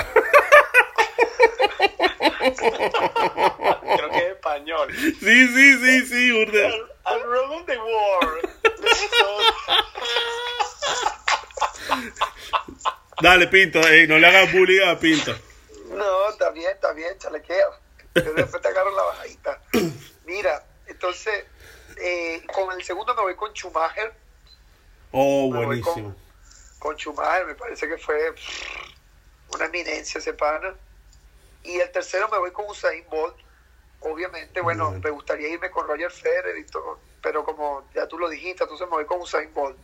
[3.96, 4.94] Creo que es español.
[4.94, 6.68] Sí, sí, sí, sí, I, urde.
[6.68, 8.48] I rule the world.
[13.22, 15.34] Dale, Pinto, no le hagas bullying a Pinto.
[15.90, 17.66] No, está bien, está bien, chalequea.
[18.12, 19.62] Pero después te agarro la bajadita.
[20.26, 20.62] Mira,
[20.98, 21.44] entonces,
[22.00, 24.12] eh, con el segundo me voy con Schumacher.
[25.12, 26.12] Oh, Me buenísimo.
[26.80, 28.34] Con Schumacher, me parece que fue
[29.54, 30.74] una eminencia ese pana.
[31.62, 33.36] Y el tercero me voy con Usain Bolt.
[34.00, 35.02] Obviamente, bueno, Bien.
[35.04, 38.86] me gustaría irme con Roger Federer y todo, pero como ya tú lo dijiste, entonces
[38.88, 39.76] me voy con Usain Bolt.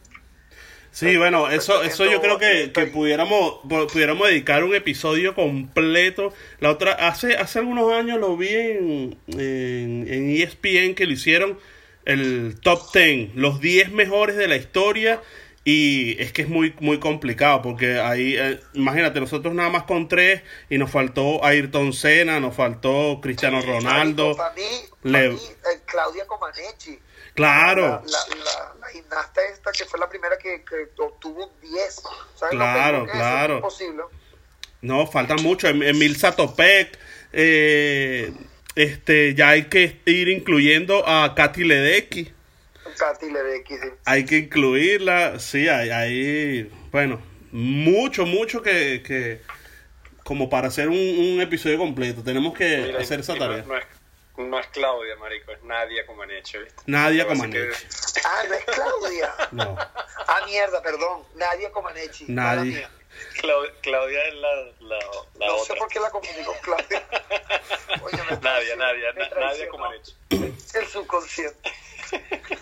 [0.95, 3.59] Sí, bueno, eso, eso yo creo que, que pudiéramos,
[3.92, 6.32] pudiéramos dedicar un episodio completo.
[6.61, 11.59] La otra, hace, hace algunos años lo vi en, en, en ESPN que lo hicieron
[12.05, 15.20] el top 10, los 10 mejores de la historia.
[15.64, 20.09] Y es que es muy muy complicado porque ahí, eh, imagínate, nosotros nada más con
[20.09, 24.36] tres y nos faltó Ayrton Senna, nos faltó Cristiano Ronaldo.
[24.36, 24.62] Para mí,
[25.03, 27.01] para mí eh, Claudia Comaneci.
[27.35, 28.03] Claro.
[28.07, 31.95] La, la, la, gimnasta esta que fue la primera que, que obtuvo 10.
[32.37, 33.55] ¿sabes Claro, que claro.
[33.55, 34.03] Es imposible.
[34.82, 35.66] No, falta mucho.
[35.68, 36.99] Em- Emil Satopek,
[37.32, 38.32] eh,
[38.76, 42.32] este, ya hay que ir incluyendo a Katy Ledecky.
[42.99, 43.89] Katy Ledecky, sí.
[44.05, 47.20] Hay que incluirla, sí, hay, hay bueno,
[47.51, 49.41] mucho, mucho que, que
[50.22, 52.22] como para hacer un, un episodio completo.
[52.22, 53.64] Tenemos que Mira, hacer esa no- tarea.
[53.66, 53.85] No, es,
[54.37, 56.82] no es Claudia, marico, es Nadia Comaneci, ¿viste?
[56.87, 57.85] Nadia Comaneci.
[57.87, 59.35] que- Ah, no es Claudia.
[59.53, 59.76] No,
[60.26, 61.22] Ah, mierda, perdón.
[61.35, 62.24] Nadia Comaneci.
[62.26, 62.91] mía.
[63.41, 64.99] Clau- Claudia es la, la,
[65.39, 67.03] la No sé por qué la confundí con Claudia.
[68.03, 70.16] Oye, me Nadia, Nadia, me Na- Nadia Comaneci.
[70.30, 71.70] El subconsciente.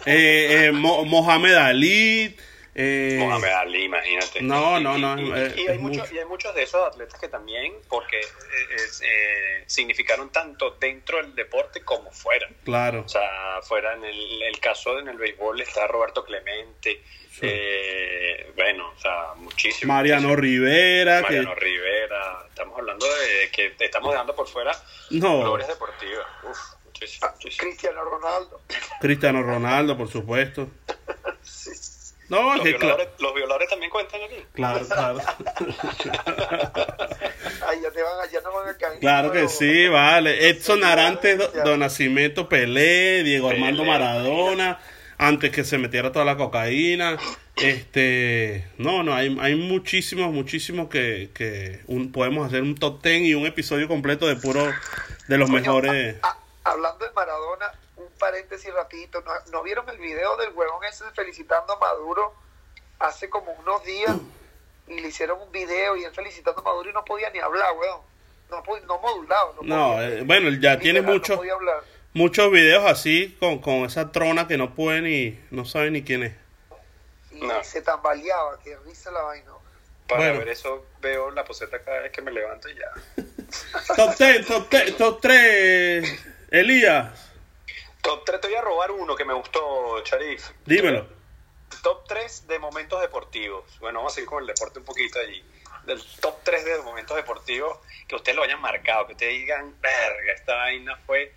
[0.04, 2.36] eh, eh, Mo- Mohamed Ali.
[2.74, 4.40] Eh, Mohamed Ali, imagínate.
[4.40, 6.14] no, Y- no, y- no, Y, eh, y es hay muchos, mucho.
[6.14, 11.18] y hay muchos de esos atletas que también, porque eh, es, eh, significaron tanto dentro
[11.18, 12.48] del deporte como fuera.
[12.64, 13.02] Claro.
[13.04, 17.40] O sea, fuera en el, el caso en el béisbol está Roberto Clemente, Sí.
[17.42, 19.92] eh, bueno, o sea, muchísimo.
[19.92, 20.42] Mariano muchísimo.
[20.42, 21.20] Rivera.
[21.22, 24.72] Mariano que, Rivera, estamos hablando de que estamos dejando por fuera
[25.10, 26.26] no, glorias deportivas.
[26.44, 27.64] Uf, muchísimo, muchísimo.
[27.68, 28.60] Cristiano Ronaldo.
[29.00, 30.68] Cristiano Ronaldo, por supuesto.
[31.42, 31.70] Sí.
[32.32, 34.36] No, Los que violadores, los violadores también cuentan aquí.
[34.54, 35.18] claro, claro.
[37.68, 38.98] Ay, ya, te van a, ya no van a caer.
[39.00, 40.48] Claro que sí, vale.
[40.48, 41.38] Edson Arantes.
[41.64, 44.78] Don Nacimiento Pelé, Diego Pelé, Armando Maradona,
[45.18, 47.18] antes que se metiera toda la cocaína.
[47.56, 53.24] Este, no, no, hay, hay muchísimos, muchísimos que, que un- podemos hacer un top ten
[53.26, 54.64] y un episodio completo de puro,
[55.28, 56.16] de los Coño, mejores.
[56.22, 56.38] a- a-
[56.70, 57.66] hablando de Maradona,
[58.26, 59.20] paréntesis rapidito.
[59.22, 62.32] ¿No, no vieron el video del huevón ese felicitando a Maduro
[63.00, 64.16] hace como unos días?
[64.88, 67.72] Y le hicieron un video y él felicitando a Maduro y no podía ni hablar,
[67.78, 68.00] weón.
[68.50, 69.54] No, no modulado.
[69.62, 70.08] No, No, podía.
[70.08, 71.70] eh, bueno, ya tiene Literal, mucho- No.
[72.14, 76.24] Muchos videos así, con, con esa trona que no puede ni, no sabe ni quién
[76.24, 76.34] es.
[77.30, 77.62] Y No.
[77.64, 79.52] se tambaleaba, que risa la vaina.
[80.08, 80.38] Para Bueno.
[80.40, 82.90] ver eso veo la poseta cada vez que me levanto y ya.
[83.96, 87.31] Top 10, top 10, top 3, Elías,
[88.02, 90.50] Top 3, te voy a robar uno que me gustó, Sharif.
[90.66, 91.06] dímelo.
[91.82, 93.64] Top 3 de momentos deportivos.
[93.80, 95.42] Bueno, vamos a seguir con el deporte un poquito allí.
[95.86, 100.32] Del top 3 de momentos deportivos que ustedes lo hayan marcado, que ustedes digan, verga,
[100.34, 101.32] esta vaina fue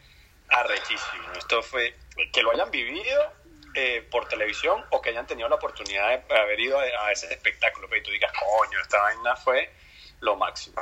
[0.50, 1.32] arrechísimo.
[1.38, 1.96] Esto fue,
[2.34, 3.22] que lo hayan vivido
[3.76, 7.32] eh, por televisión o que hayan tenido la oportunidad de haber ido a, a ese
[7.34, 7.88] espectáculo.
[7.90, 9.72] Pero tú digas, coño, esta vaina fue
[10.20, 10.76] lo máximo.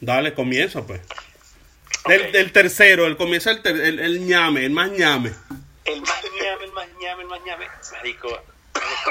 [0.00, 1.00] Dale, comienza pues.
[2.04, 2.08] Ok.
[2.08, 5.32] Del, del tercero, el comienza el, ter- el, el ñame, el más ñame.
[5.84, 7.66] El más ñame, el más ñame, el más ñame.
[7.92, 8.28] Marico,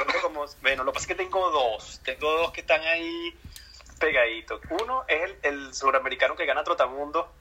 [0.07, 0.45] me como...
[0.61, 2.01] Bueno, lo que pasa es que tengo dos.
[2.03, 3.33] Tengo dos que están ahí
[3.99, 4.61] pegaditos.
[4.69, 7.31] Uno es el, el suramericano que gana Trotamundo.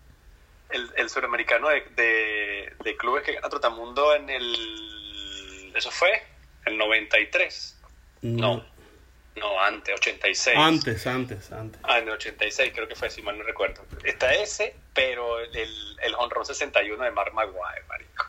[0.71, 5.73] El, el suramericano de, de, de clubes que gana Trotamundo en el...
[5.75, 6.23] ¿Eso fue?
[6.67, 7.77] El 93.
[8.23, 8.57] No.
[8.57, 8.65] No,
[9.61, 10.57] antes, 86.
[10.57, 11.81] Antes, antes, antes.
[11.85, 13.85] Ah, en el 86 creo que fue, si mal no recuerdo.
[14.05, 18.27] Está ese, pero el, el honrón 61 de Mark Maguire, marico.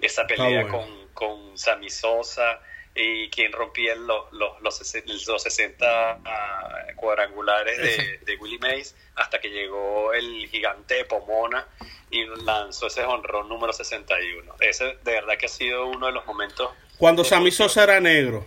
[0.00, 0.70] Esa pelea bueno.
[0.70, 2.60] con, con Sammy Sosa
[2.94, 9.40] y quien rompía los, los, los, los 60 ah, cuadrangulares de, de Willie Mays hasta
[9.40, 11.66] que llegó el gigante de Pomona
[12.10, 14.56] y lanzó ese honrón número 61.
[14.60, 18.46] Ese de verdad que ha sido uno de los momentos Cuando Sammy Sosa era negro.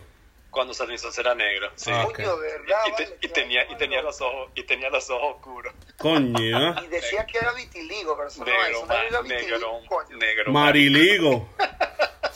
[0.56, 1.72] Cuando Sosa era negro.
[1.76, 1.92] sí.
[1.94, 2.78] Ah, Coño, de verdad.
[2.88, 6.82] Y, te- vale, y tenía, y tenía los ojos y tenía los ojos oscuros Coño.
[6.84, 8.58] Y decía que era vitiligo, pero eso no es.
[8.58, 10.18] negro, no era ma- vitiligo, negro, coño.
[10.18, 10.52] negro.
[10.52, 11.50] Mariligo.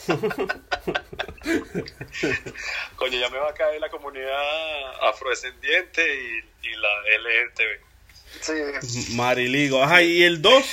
[2.96, 7.80] Coño, ya me va a caer la comunidad afrodescendiente y, y la LGTB.
[8.40, 9.14] Sí.
[9.16, 9.82] Mariligo.
[9.82, 10.64] Ajá, y el 2.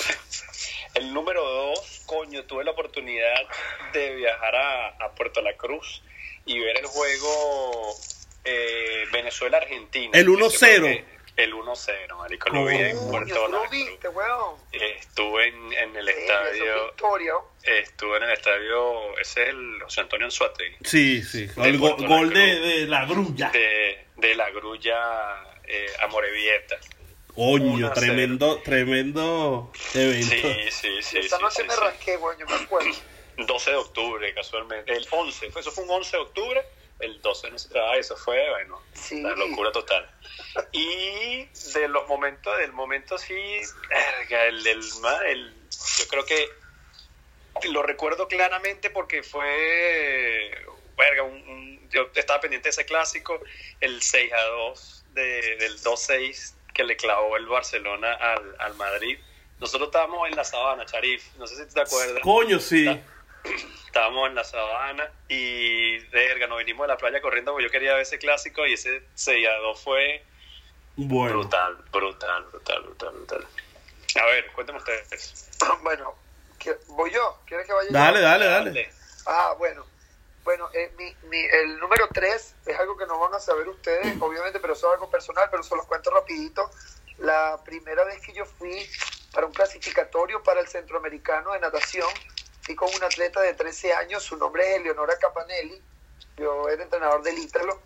[0.95, 3.36] El número dos, coño, tuve la oportunidad
[3.93, 6.02] de viajar a, a Puerto La Cruz
[6.48, 7.93] y ver el juego
[8.43, 10.18] eh, Venezuela-Argentina.
[10.18, 10.45] El 1-0.
[10.48, 14.56] Ese fue que- El 1-0, marico, lo vi en Puerto viste, weón.
[14.72, 16.93] Estuve en, en el Sí, estadio,
[17.64, 20.76] estuve en el estadio, ese es el José Antonio Anzuategui.
[20.84, 21.48] Sí, sí.
[21.58, 23.50] El go- Puerto La gol de, la grulla.
[23.52, 26.78] de, de la grulla eh, Amorebieta.
[27.36, 27.93] Coño, 1-0.
[27.93, 30.30] tremendo, tremendo evento.
[30.32, 31.18] Sí, sí, sí.
[31.20, 31.80] Esa sí, noche sí, me sí.
[31.80, 32.89] rasqué, weón, yo me acuerdo.
[33.38, 34.92] 12 de octubre, casualmente.
[34.94, 36.66] El 11, fue- eso fue un 11 de octubre
[37.00, 39.22] el 12 no se trabaja, eso fue, bueno, Sí.
[39.22, 40.10] la locura total.
[40.72, 43.36] Y de los momentos, del momento sí,
[43.88, 44.82] verga, el, el,
[45.28, 46.50] el- yo creo que
[47.70, 50.60] lo recuerdo claramente porque fue,
[50.98, 53.40] verga, un, un- yo estaba pendiente de ese clásico,
[53.80, 59.20] el 6 a 2 de- del 2-6 que le clavó el Barcelona al, al Madrid.
[59.60, 62.22] Nosotros estábamos en la sabana, Charif, no sé si te acuerdas.
[62.24, 62.88] Coño, sí.
[63.86, 67.94] Estábamos en la sabana y verga, nos vinimos de la playa corriendo porque yo quería
[67.94, 70.24] ver ese clásico y ese 6 a 2 fue
[70.96, 71.40] Bueno.
[71.40, 73.48] brutal, brutal, brutal, brutal, brutal.
[74.22, 75.50] A ver, cuéntenme ustedes.
[75.82, 76.16] Bueno,
[76.60, 77.40] ¿qui- ¿voy yo?
[77.48, 77.94] ¿Quieres que vaya yo?
[77.94, 78.92] Dale, dale, dale.
[79.26, 79.86] Ah, bueno.
[80.44, 84.16] Bueno, eh, mi, mi- el número 3 es algo que no van a saber ustedes,
[84.22, 86.70] obviamente, pero eso es algo personal, pero se los cuento rapidito.
[87.18, 88.88] La primera vez que yo fui
[89.34, 92.08] para un clasificatorio para el Centroamericano de Natación,
[92.76, 95.82] con una atleta de 13 años, su nombre es Eleonora Capanelli,
[96.38, 97.82] yo era entrenador del Ítalo,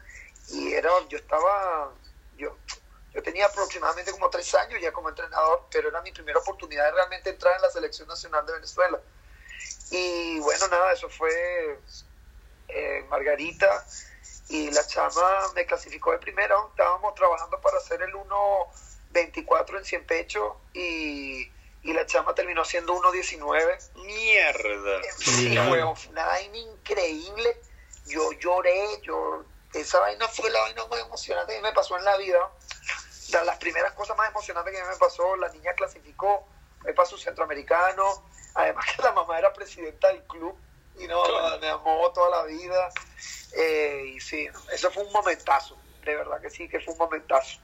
[0.50, 1.92] y era, yo estaba,
[2.38, 2.58] yo,
[3.14, 6.92] yo tenía aproximadamente como 3 años ya como entrenador, pero era mi primera oportunidad de
[6.92, 9.00] realmente entrar en la selección nacional de Venezuela.
[9.92, 11.78] Y bueno, nada, eso fue
[12.70, 13.86] eh, Margarita
[14.50, 16.70] y la chama me clasificó de primero.
[16.70, 21.50] Estábamos trabajando para hacer el 1.24 en 100 pecho y,
[21.84, 23.92] y la chama terminó siendo 1.19.
[23.96, 25.02] Mierda.
[25.18, 27.58] Sí, fue una vaina increíble.
[28.06, 32.18] Yo lloré, yo esa vaina fue la vaina más emocionante que me pasó en la
[32.18, 32.52] vida.
[33.30, 36.46] De las primeras cosas más emocionantes que me pasó, la niña clasificó,
[36.84, 38.26] me pasó centroamericano,
[38.56, 40.54] además que la mamá era presidenta del club
[40.98, 41.24] y no,
[41.60, 42.90] me amó toda la vida.
[43.56, 47.60] Eh, y sí, eso fue un momentazo, de verdad que sí, que fue un momentazo.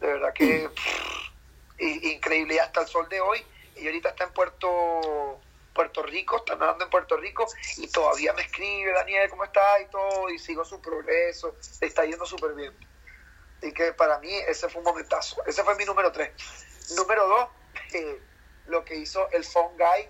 [0.00, 0.68] De verdad que
[1.86, 2.54] increíble.
[2.54, 3.44] Y hasta el sol de hoy,
[3.76, 5.40] y ahorita está en Puerto
[5.72, 7.44] Puerto Rico, está nadando en Puerto Rico
[7.78, 9.80] y todavía me escribe, Daniel, ¿cómo estás?
[9.82, 12.72] Y todo, y sigo su progreso, le está yendo súper bien.
[13.58, 15.42] Así que para mí ese fue un momentazo.
[15.46, 16.30] Ese fue mi número tres.
[16.96, 17.48] Número dos,
[17.92, 18.20] eh,
[18.68, 20.06] lo que hizo el Phone Guy,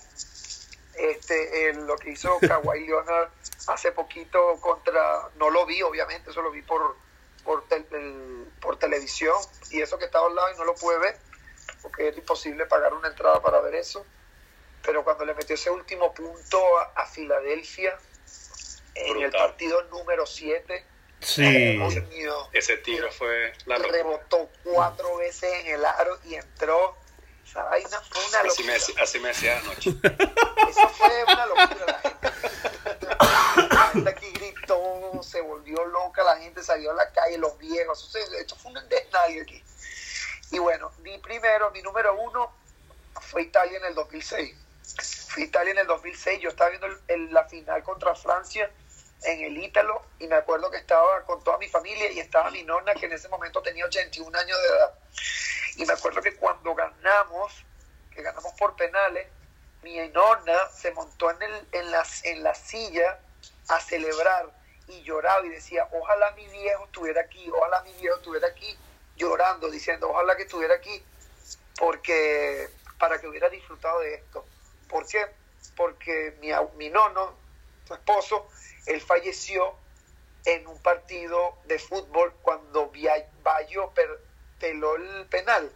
[0.96, 3.30] este, el- lo que hizo Kawhi Leonard
[3.68, 6.94] hace poquito contra, no lo vi obviamente, eso lo vi por,
[7.42, 9.36] por, tel- el- por televisión
[9.70, 11.18] y eso que estaba al lado y no lo pude ver
[11.82, 14.04] porque es imposible pagar una entrada para ver eso.
[14.82, 17.98] Pero cuando le metió ese último punto a, a Filadelfia
[18.94, 20.86] en el partido número 7,
[21.20, 21.80] Sí.
[22.52, 23.96] Ese tiro fue la locura.
[23.96, 26.96] rebotó cuatro veces en el aro y entró.
[27.46, 29.02] Esa vaina fue una Así me, locura.
[29.02, 29.90] así me decía anoche.
[30.68, 31.86] Eso fue una locura.
[31.86, 33.06] La gente,
[33.74, 38.14] la gente aquí gritó, se volvió loca, la gente salió a la calle, los viejos.
[38.14, 39.64] Esto fue un desnalgue aquí.
[40.54, 42.52] Y bueno, mi primero, mi número uno
[43.20, 44.54] fue Italia en el 2006.
[45.28, 46.40] Fue Italia en el 2006.
[46.40, 48.70] Yo estaba viendo el- la final contra Francia
[49.24, 52.62] en el Ítalo y me acuerdo que estaba con toda mi familia y estaba mi
[52.62, 54.94] nonna que en ese momento tenía 81 años de edad.
[55.76, 57.52] Y me acuerdo que cuando ganamos,
[58.14, 59.26] que ganamos por penales,
[59.82, 63.18] mi nonna se montó en, el, en, la, en la silla
[63.68, 64.46] a celebrar
[64.86, 68.78] y lloraba y decía, ojalá mi viejo estuviera aquí, ojalá mi viejo estuviera aquí,
[69.16, 71.02] llorando, diciendo, ojalá que estuviera aquí,
[71.78, 74.44] porque para que hubiera disfrutado de esto.
[74.88, 75.26] ¿Por qué?
[75.76, 77.34] Porque mi, au- mi nono,
[77.86, 78.48] su esposo,
[78.86, 79.74] él falleció
[80.44, 82.90] en un partido de fútbol cuando
[83.42, 83.92] Bayo
[84.60, 85.70] peló el penal.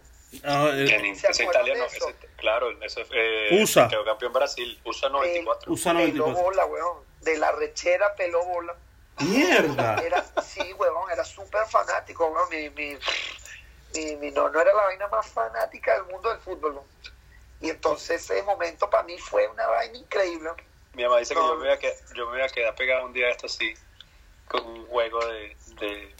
[0.44, 2.08] Ah, eh, En ¿Se ese acuerdan italiano, de eso?
[2.10, 3.88] ese- claro, ese eh, USA.
[3.88, 5.72] quedó campeón Brasil, USA 94.
[5.72, 6.42] USA peló 94.
[6.44, 6.98] bola, weón.
[7.22, 8.76] De la rechera peló bola.
[9.20, 9.96] Mierda.
[10.04, 12.48] Era, sí, huevón, era súper fanático, weón.
[12.50, 12.98] Mi, mi,
[13.94, 16.80] mi, mi nono era la vaina más fanática del mundo del fútbol.
[17.60, 20.50] Y entonces ese momento para mí fue una vaina increíble.
[20.94, 21.48] Mi mamá dice que No.
[21.48, 23.46] yo me, voy a quedar, yo me voy a quedar pegado un día a esto
[23.46, 23.74] así,
[24.46, 26.14] con un juego de, de,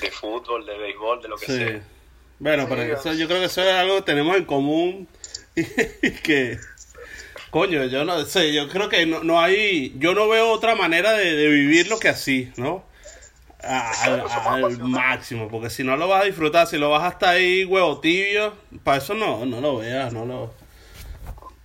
[0.00, 1.58] de fútbol, de béisbol, de lo que Sí.
[1.58, 1.82] sea.
[2.38, 5.08] Bueno, Sí, pero yo- eso, yo creo que eso es algo que tenemos en común
[5.54, 6.58] y, que,
[7.52, 11.12] coño, yo no sé, yo creo que no, no hay, yo no veo otra manera
[11.12, 12.82] de, de vivirlo que así, ¿no?
[13.62, 18.00] Al, máximo, porque si no lo vas a disfrutar, si lo vas hasta ahí huevo
[18.00, 20.54] tibio, para eso no, no lo veas, no lo...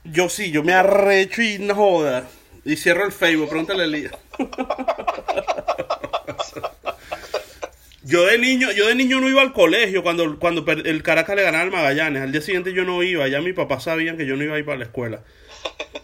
[0.03, 2.27] Yo sí, yo me arrecho y no joda.
[2.65, 4.11] Y cierro el Facebook, pregúntale a Elías.
[8.03, 11.43] Yo de niño, yo de niño no iba al colegio cuando, cuando el Caracas le
[11.43, 12.23] ganaba al Magallanes.
[12.23, 14.59] Al día siguiente yo no iba, ya mi papá sabían que yo no iba a
[14.59, 15.23] ir para la escuela.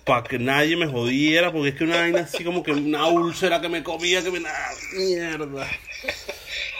[0.05, 3.61] Para que nadie me jodiera, porque es que una vaina así como que una úlcera
[3.61, 4.39] que me comía, que me...
[4.47, 5.67] ¡Ah, mierda!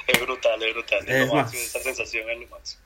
[0.08, 1.00] Es brutal, es brutal.
[1.08, 1.46] Es Es lo más.
[1.46, 2.82] máximo, esa sensación es lo máximo.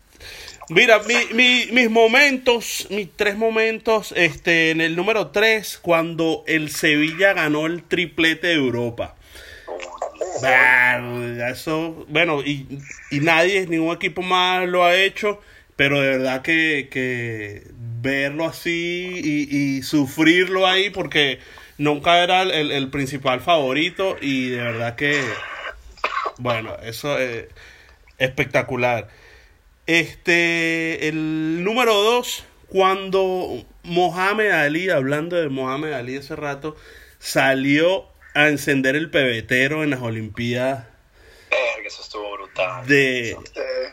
[0.69, 6.69] Mira, mi, mi- mis momentos, mis tres momentos, este, en el número tres, cuando el
[6.69, 9.15] Sevilla ganó el triplete de Europa.
[10.41, 12.67] Verga, Eso, bueno, y,
[13.11, 15.41] y nadie, ningún equipo más lo ha hecho,
[15.75, 17.63] pero de verdad que, que
[18.01, 21.39] verlo así y, y sufrirlo ahí porque
[21.77, 25.21] nunca era el, el- principal favorito y de verdad que,
[26.37, 27.45] bueno, eso es
[28.17, 29.07] espectacular.
[29.85, 36.75] Este, el número dos, cuando Mohamed Ali, hablando de Mohamed Ali hace rato,
[37.19, 40.85] salió a encender el pebetero en las Olimpiadas
[41.49, 42.85] Verga, eso estuvo brutal.
[42.85, 43.37] de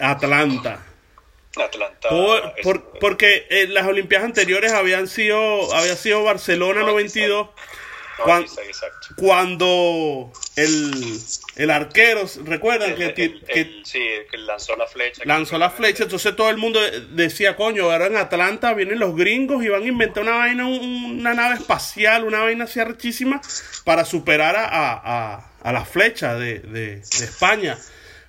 [0.00, 0.84] Atlanta.
[1.62, 2.08] Atlanta.
[2.08, 2.66] Por- es-
[3.00, 7.46] porque en las Olimpiadas anteriores habían sido, había sido Barcelona 92,
[8.18, 9.08] no, cuan- sí, exacto.
[9.16, 11.18] cuando el,
[11.56, 14.00] el arquero, recuerdan El- que, el- sí,
[14.30, 15.22] que lanzó la flecha.
[15.24, 16.80] lanzó la flecha, entonces todo el mundo
[17.10, 21.18] decía, coño, ahora en Atlanta vienen los gringos y van a inventar una vaina, un-
[21.20, 23.40] una nave espacial, una vaina así arrechísima
[23.84, 27.78] para superar a, a, a- a la flecha de, de- de España.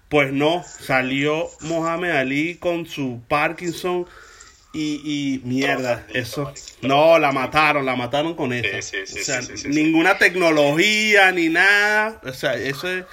[0.09, 4.07] Pues no, salió Mohamed Ali con su Parkinson
[4.73, 6.53] y, y mierda, eso.
[6.81, 8.81] No, la mataron, la mataron con eso.
[8.81, 12.21] sí, sí, o sea, sí, sí, sí, ninguna tecnología ni nada.
[12.23, 13.05] O sea, eso es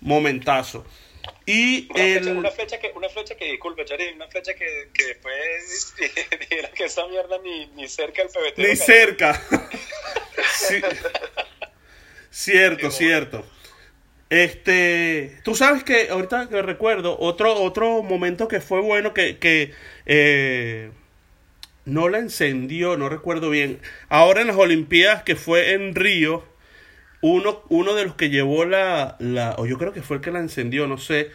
[0.00, 0.84] momentazo.
[1.44, 2.36] Y Una flecha, el...
[2.36, 5.94] una flecha que, una flecha que, disculpe, Chari, una flecha que, que después
[6.48, 8.58] dijera que esa mierda ni, ni cerca del PBT.
[8.58, 9.42] Ni cerca.
[12.30, 13.44] Cierto, cierto.
[14.32, 19.72] Este, tú sabes que ahorita que recuerdo otro otro momento que fue bueno que que
[20.06, 20.90] eh,
[21.84, 23.80] no la encendió, no recuerdo bien.
[24.08, 26.44] Ahora en las Olimpiadas que fue en Río,
[27.22, 30.32] uno uno de los que llevó la la o yo creo que fue el que
[30.32, 31.30] la encendió, no sé.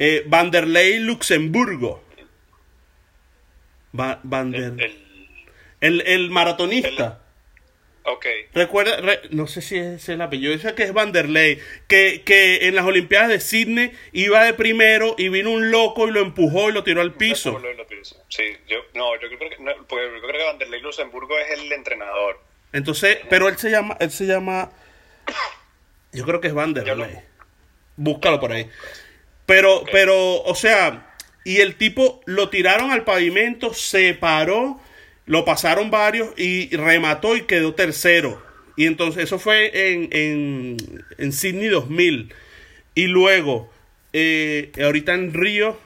[0.00, 2.02] Eh, Vanderlei Luxemburgo.
[3.98, 4.96] Va- Vander- El, el-
[5.80, 7.20] el, el maratonista.
[8.04, 8.26] Ok.
[8.54, 12.74] Recuerda, re- no sé si es el apellido, dice que es Vanderlei, que, que en
[12.74, 16.72] las Olimpiadas de Sydney iba de primero y vino un loco y lo empujó y
[16.72, 17.60] lo tiró al piso.
[18.28, 21.72] Sí, yo, no, yo creo que, no, porque yo creo que Vanderlei Luxemburgo es el
[21.72, 22.40] entrenador.
[22.72, 24.70] Entonces, pero él se llama, él se llama,
[26.12, 26.94] yo creo que es Vanderlei.
[26.96, 27.22] lo-
[27.96, 28.68] Búscalo por ahí.
[29.46, 34.80] Pero, pero, o sea, y el tipo lo tiraron al pavimento, se paró,
[35.26, 38.42] lo pasaron varios y remató y quedó tercero.
[38.76, 40.76] Y entonces eso fue en, en,
[41.18, 42.32] en Sydney 2000.
[42.94, 43.72] Y luego,
[44.12, 45.78] eh, ahorita en Río,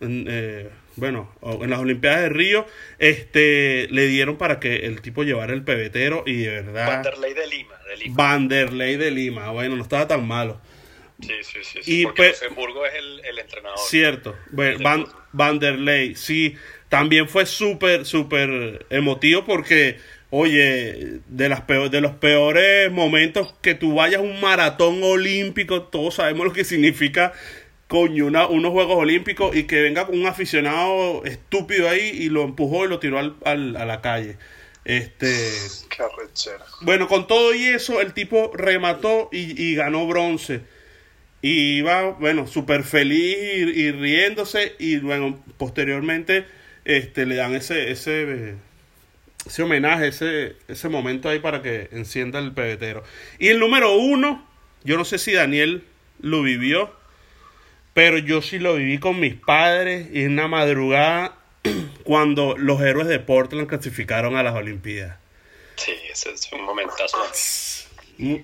[0.00, 2.66] en, eh, bueno, en las Olimpiadas de Río,
[2.98, 6.86] este, le dieron para que el tipo llevara el pebetero y de verdad...
[6.88, 8.14] Vanderlei de Lima, de Lima.
[8.16, 10.60] Vanderlei de Lima, bueno, no estaba tan malo.
[11.20, 11.78] Sí, sí, sí.
[11.82, 13.78] sí Y porque pues- Luxemburgo es el, el entrenador.
[13.88, 14.36] Cierto.
[14.50, 16.56] Bueno, Van, Vanderlei, sí.
[16.88, 19.96] También fue súper, súper emotivo porque,
[20.30, 25.82] oye, de, las peor- de los peores momentos que tú vayas a un maratón olímpico,
[25.84, 27.32] todos sabemos lo que significa,
[27.88, 32.84] coño, una- unos Juegos Olímpicos y que venga un aficionado estúpido ahí y lo empujó
[32.84, 34.36] y lo tiró al, al- a la calle.
[34.84, 35.26] Este,
[35.90, 36.02] Qué
[36.80, 40.62] bueno, con todo y eso, el tipo remató y, y ganó bronce.
[41.42, 44.74] Y iba, bueno, súper feliz y, y riéndose.
[44.78, 46.46] Y bueno, posteriormente
[46.86, 48.54] este, le dan ese, ese,
[49.44, 53.02] ese homenaje, ese, ese momento ahí para que encienda el pebetero.
[53.38, 54.46] Y el número uno,
[54.84, 55.84] yo no sé si Daniel
[56.20, 56.94] lo vivió,
[57.92, 61.36] pero yo sí lo viví con mis padres y en una madrugada
[62.04, 65.18] cuando los héroes de Portland clasificaron a las Olimpiadas.
[65.74, 67.18] Sí, ese es un momentazo.
[68.18, 68.36] Mm.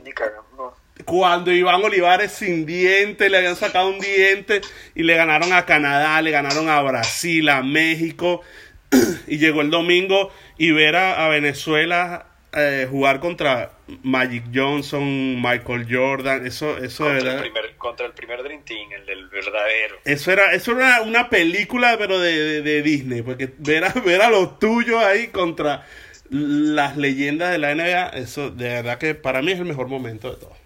[1.05, 4.61] Cuando Iván Olivares sin diente, le habían sacado un diente
[4.95, 8.43] y le ganaron a Canadá, le ganaron a Brasil, a México.
[9.27, 13.73] Y llegó el domingo y ver a, a Venezuela eh, jugar contra
[14.03, 17.41] Magic Johnson, Michael Jordan, eso, eso Contra el, verdad.
[17.41, 19.97] primer, contra el primer Dream Team, el del verdadero.
[20.05, 24.21] Eso era, eso era una película, pero de, de- de Disney, porque ver a, ver
[24.21, 25.87] a los tuyos ahí contra
[26.29, 30.31] las leyendas de la NBA, eso de verdad que para mí es el mejor momento
[30.31, 30.62] de todo.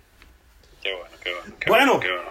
[1.27, 1.61] Qué bueno, qué bueno.
[1.61, 2.01] Qué Bueno.
[2.01, 2.31] qué bueno.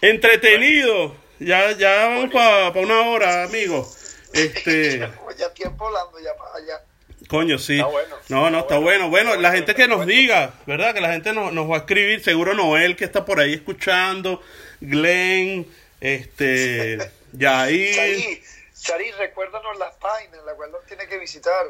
[0.00, 1.16] Entretenido.
[1.40, 3.88] Ya, ya vamos para una hora, amigo.
[4.32, 4.98] Este,
[5.38, 6.84] Ya tiempo volando ya para allá.
[7.28, 7.74] coño, sí.
[7.74, 8.16] Está bueno.
[8.28, 9.08] No, no, Está está bueno.
[9.10, 9.30] bueno.
[9.30, 10.94] Está la gente que nos diga, ¿verdad?
[10.94, 12.22] Que la gente nos, nos va a escribir.
[12.22, 14.40] Seguro Noel, que está por ahí escuchando.
[14.80, 15.66] Glenn,
[16.00, 16.98] este,
[17.32, 17.94] Yair.
[17.94, 18.42] Chari,
[18.80, 21.66] Chari, recuérdanos las páginas, las cuales nos tiene que visitar.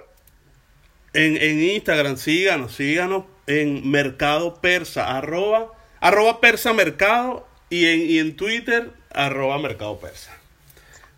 [1.13, 5.71] En, en Instagram, síganos, síganos en Mercado Persa, arroba,
[6.05, 10.37] arroba Persa Mercado y en, y en Twitter, arroba Mercado Persa.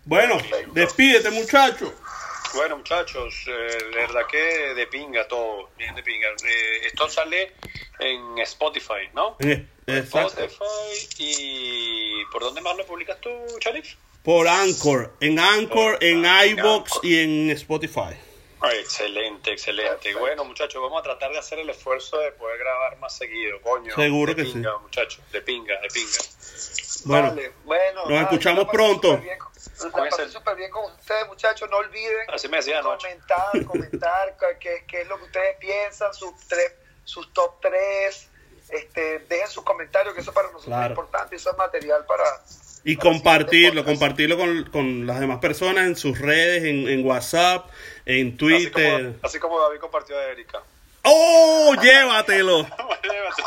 [0.05, 0.37] Bueno,
[0.71, 1.93] despídete muchacho.
[2.55, 4.37] Bueno, muchachos, eh, de verdad que
[4.73, 6.29] de pinga todo, bien de pinga.
[6.29, 7.51] Eh, esto sale
[7.99, 9.35] en Spotify, ¿no?
[9.85, 10.45] Exacto.
[10.45, 12.23] Spotify y...
[12.31, 13.29] ¿Por dónde más lo publicas tú,
[13.59, 13.95] Charif?
[14.23, 15.13] Por Anchor.
[15.19, 18.15] En Anchor, Por- en iBox y en Spotify.
[18.63, 20.15] Excelente, excelente.
[20.15, 23.93] Bueno, muchachos, vamos a tratar de hacer el esfuerzo de poder grabar más seguido, coño.
[23.95, 24.53] Seguro de que sí.
[24.53, 26.17] pinga, muchachos, de pinga, de pinga.
[27.05, 28.05] Bueno, Vale, bueno.
[28.09, 29.09] nos escuchamos pronto.
[29.11, 29.51] súper bien con-
[30.03, 31.69] La pasé súper bien con ustedes, muchachos.
[31.69, 36.13] No olviden Así me decía comentar, comentar qué- qué, qué es lo que ustedes piensan,
[36.13, 38.29] sus tres, sus top 3.
[38.69, 40.85] Este, dejen sus comentarios, que eso para nosotros Claro.
[40.85, 41.35] es importante.
[41.35, 42.23] Eso es material para.
[42.83, 47.69] Y para compartirlo, compartirlo con, con las demás personas en sus redes, en, en WhatsApp,
[48.07, 49.03] en Así Twitter.
[49.05, 50.61] como, así como David compartió a Erika.
[51.03, 51.75] ¡Oh!
[51.81, 52.63] Llévatelo.
[52.63, 53.43] Llévate.